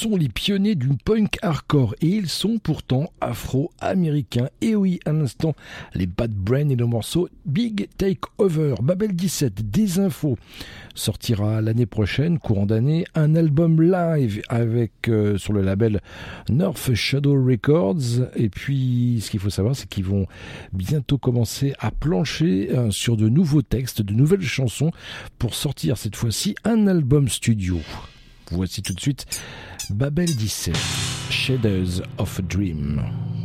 Sont 0.00 0.16
les 0.16 0.30
pionniers 0.30 0.76
du 0.76 0.88
punk 1.04 1.36
hardcore 1.42 1.94
et 2.00 2.06
ils 2.06 2.30
sont 2.30 2.58
pourtant 2.58 3.12
afro-américains. 3.20 4.48
Et 4.62 4.74
oui, 4.74 4.98
à 5.04 5.12
l'instant, 5.12 5.54
les 5.94 6.06
Bad 6.06 6.32
Brain 6.32 6.70
et 6.70 6.76
le 6.76 6.86
morceau 6.86 7.28
Big 7.44 7.86
Take 7.98 8.22
Over, 8.38 8.76
Babel 8.82 9.14
17, 9.14 9.70
des 9.70 9.98
infos. 9.98 10.38
Sortira 10.94 11.60
l'année 11.60 11.84
prochaine, 11.84 12.38
courant 12.38 12.64
d'année, 12.64 13.04
un 13.14 13.34
album 13.34 13.82
live 13.82 14.40
avec 14.48 14.92
euh, 15.08 15.36
sur 15.36 15.52
le 15.52 15.60
label 15.60 16.00
North 16.48 16.94
Shadow 16.94 17.34
Records. 17.34 18.26
Et 18.36 18.48
puis, 18.48 19.20
ce 19.20 19.30
qu'il 19.30 19.40
faut 19.40 19.50
savoir, 19.50 19.76
c'est 19.76 19.86
qu'ils 19.86 20.04
vont 20.04 20.26
bientôt 20.72 21.18
commencer 21.18 21.74
à 21.78 21.90
plancher 21.90 22.70
euh, 22.70 22.90
sur 22.90 23.18
de 23.18 23.28
nouveaux 23.28 23.62
textes, 23.62 24.00
de 24.00 24.14
nouvelles 24.14 24.40
chansons 24.40 24.92
pour 25.38 25.54
sortir 25.54 25.98
cette 25.98 26.16
fois-ci 26.16 26.54
un 26.64 26.86
album 26.86 27.28
studio. 27.28 27.80
Voici 28.50 28.82
tout 28.82 28.94
de 28.94 29.00
suite 29.00 29.26
Babel 29.88 30.26
17, 30.26 30.74
Shadows 31.30 32.00
of 32.18 32.38
a 32.38 32.42
Dream. 32.42 33.39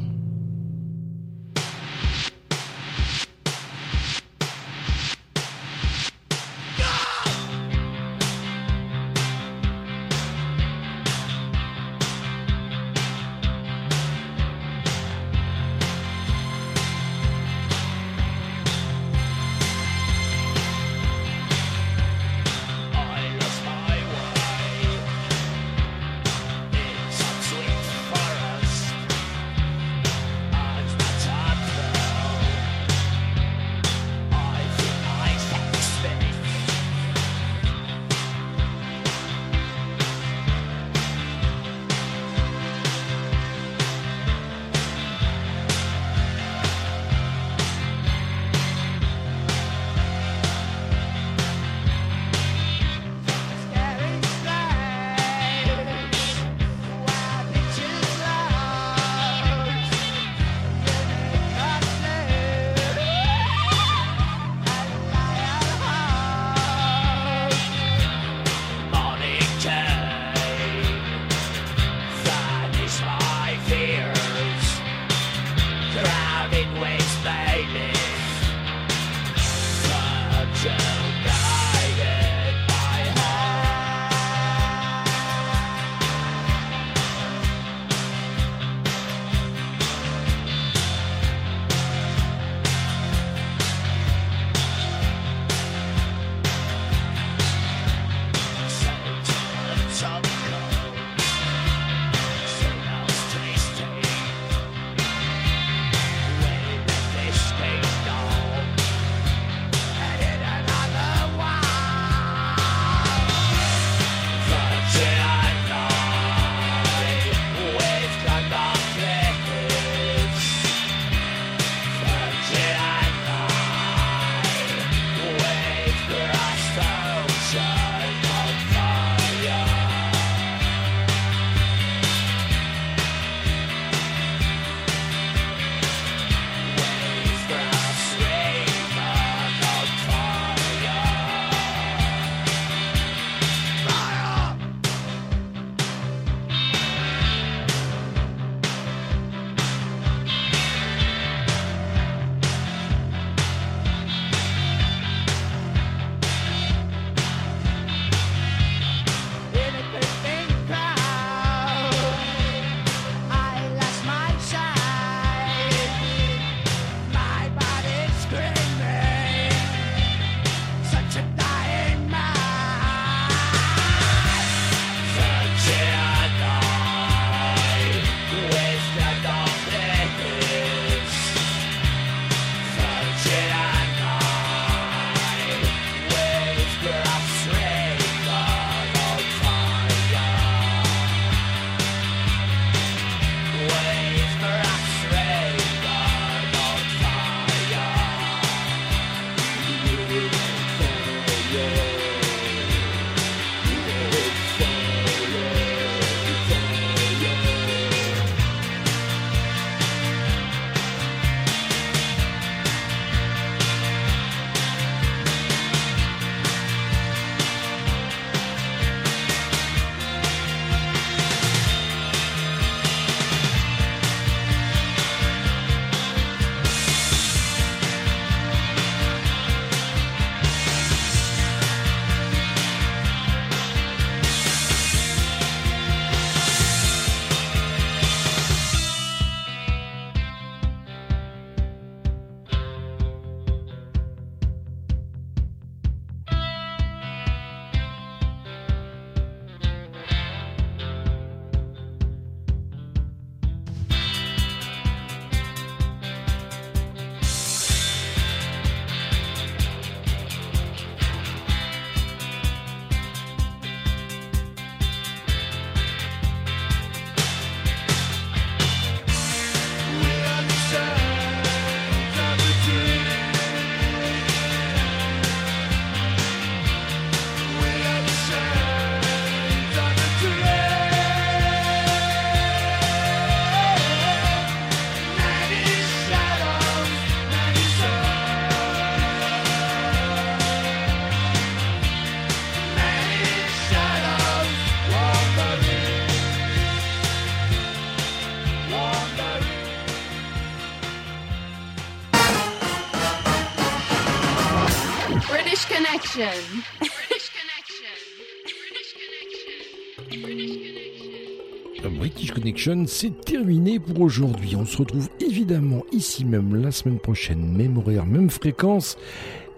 C'est 312.88 313.22
terminé 313.24 313.80
pour 313.80 314.02
aujourd'hui. 314.02 314.56
On 314.56 314.66
se 314.66 314.78
retrouve 314.78 315.08
évidemment 315.20 315.84
ici 315.92 316.26
même 316.26 316.56
la 316.56 316.72
semaine 316.72 316.98
prochaine, 316.98 317.56
même 317.56 317.78
horaire, 317.78 318.08
même 318.08 318.32
fréquence. 318.32 318.98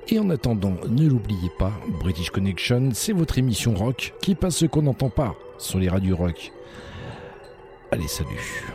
Et 0.09 0.19
en 0.19 0.29
attendant, 0.29 0.73
ne 0.89 1.07
l'oubliez 1.07 1.51
pas, 1.57 1.71
British 2.01 2.31
Connection, 2.31 2.89
c'est 2.93 3.13
votre 3.13 3.37
émission 3.37 3.73
rock 3.75 4.13
qui 4.21 4.35
passe 4.35 4.57
ce 4.57 4.65
qu'on 4.65 4.81
n'entend 4.81 5.09
pas 5.09 5.35
sur 5.57 5.79
les 5.79 5.87
radios 5.87 6.17
rock. 6.17 6.51
Allez, 7.91 8.07
salut 8.07 8.65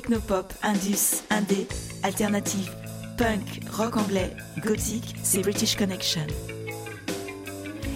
technopop, 0.00 0.54
indus, 0.62 1.22
indé, 1.28 1.66
alternative, 2.02 2.70
punk, 3.18 3.60
rock 3.70 3.98
anglais, 3.98 4.34
gothique, 4.64 5.14
c'est 5.22 5.42
British 5.42 5.76
Connection. 5.76 6.26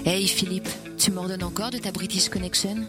Hey 0.05 0.27
Philippe, 0.27 0.69
tu 0.99 1.11
m'ordonnes 1.13 1.43
encore 1.43 1.71
de 1.71 1.79
ta 1.79 1.93
British 1.93 2.29
Connection? 2.29 2.87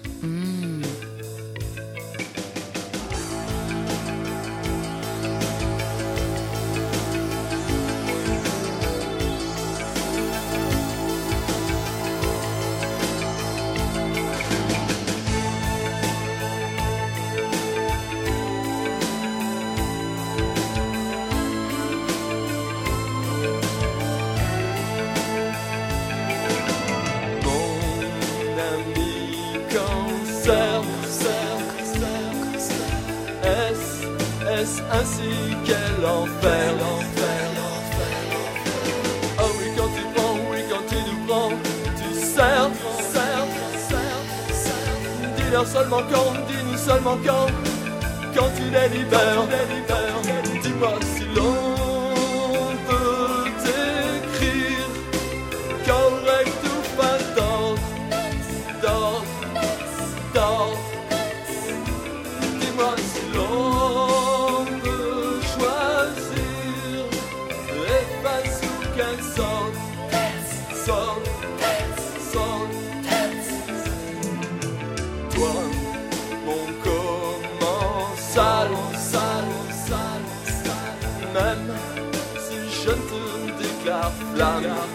Est-ce 35.05 35.21
ainsi 35.21 35.55
qu'elle 35.65 36.05
enferme 36.05 36.79
Oh 39.39 39.51
oui 39.59 39.67
quand 39.77 39.89
tu 39.95 40.01
prends, 40.13 40.35
oui 40.51 40.59
quand 40.69 40.85
tu 40.87 40.95
nous 40.95 41.27
prends, 41.27 41.49
tu 41.49 42.19
sers, 42.19 42.69
sers, 42.99 43.45
sers. 43.89 45.35
Dis-leur 45.37 45.67
seulement 45.67 46.01
quand, 46.11 46.33
dis-nous 46.47 46.77
seulement 46.77 47.17
quand, 47.25 47.47
quand 48.35 48.49
tu 48.55 48.63
les 48.63 48.97
libères, 48.97 49.43
dis-moi 50.61 50.93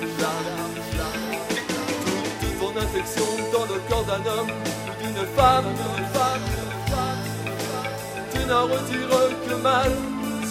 toute, 0.01 0.19
ton 2.61 2.73
infection 2.81 3.25
dans 3.53 3.67
le 3.73 3.81
corps 3.89 4.05
d'un 4.05 4.25
homme 4.31 4.51
ou 4.51 5.07
d'une 5.07 5.27
femme, 5.37 5.65
d'une 5.65 6.07
femme, 6.07 6.45
tu 8.33 8.41
n'en 8.47 8.65
retires 8.65 9.29
que 9.49 9.55
mal, 9.63 9.91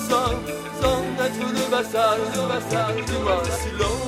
sans, 0.08 0.32
sans 0.82 1.02
être 1.26 1.46
le 1.52 1.66
vassal, 1.70 2.20
le 2.34 2.42
vassal, 2.42 2.94
dis-moi 3.06 3.38
si 3.62 3.70
l'on 3.78 3.99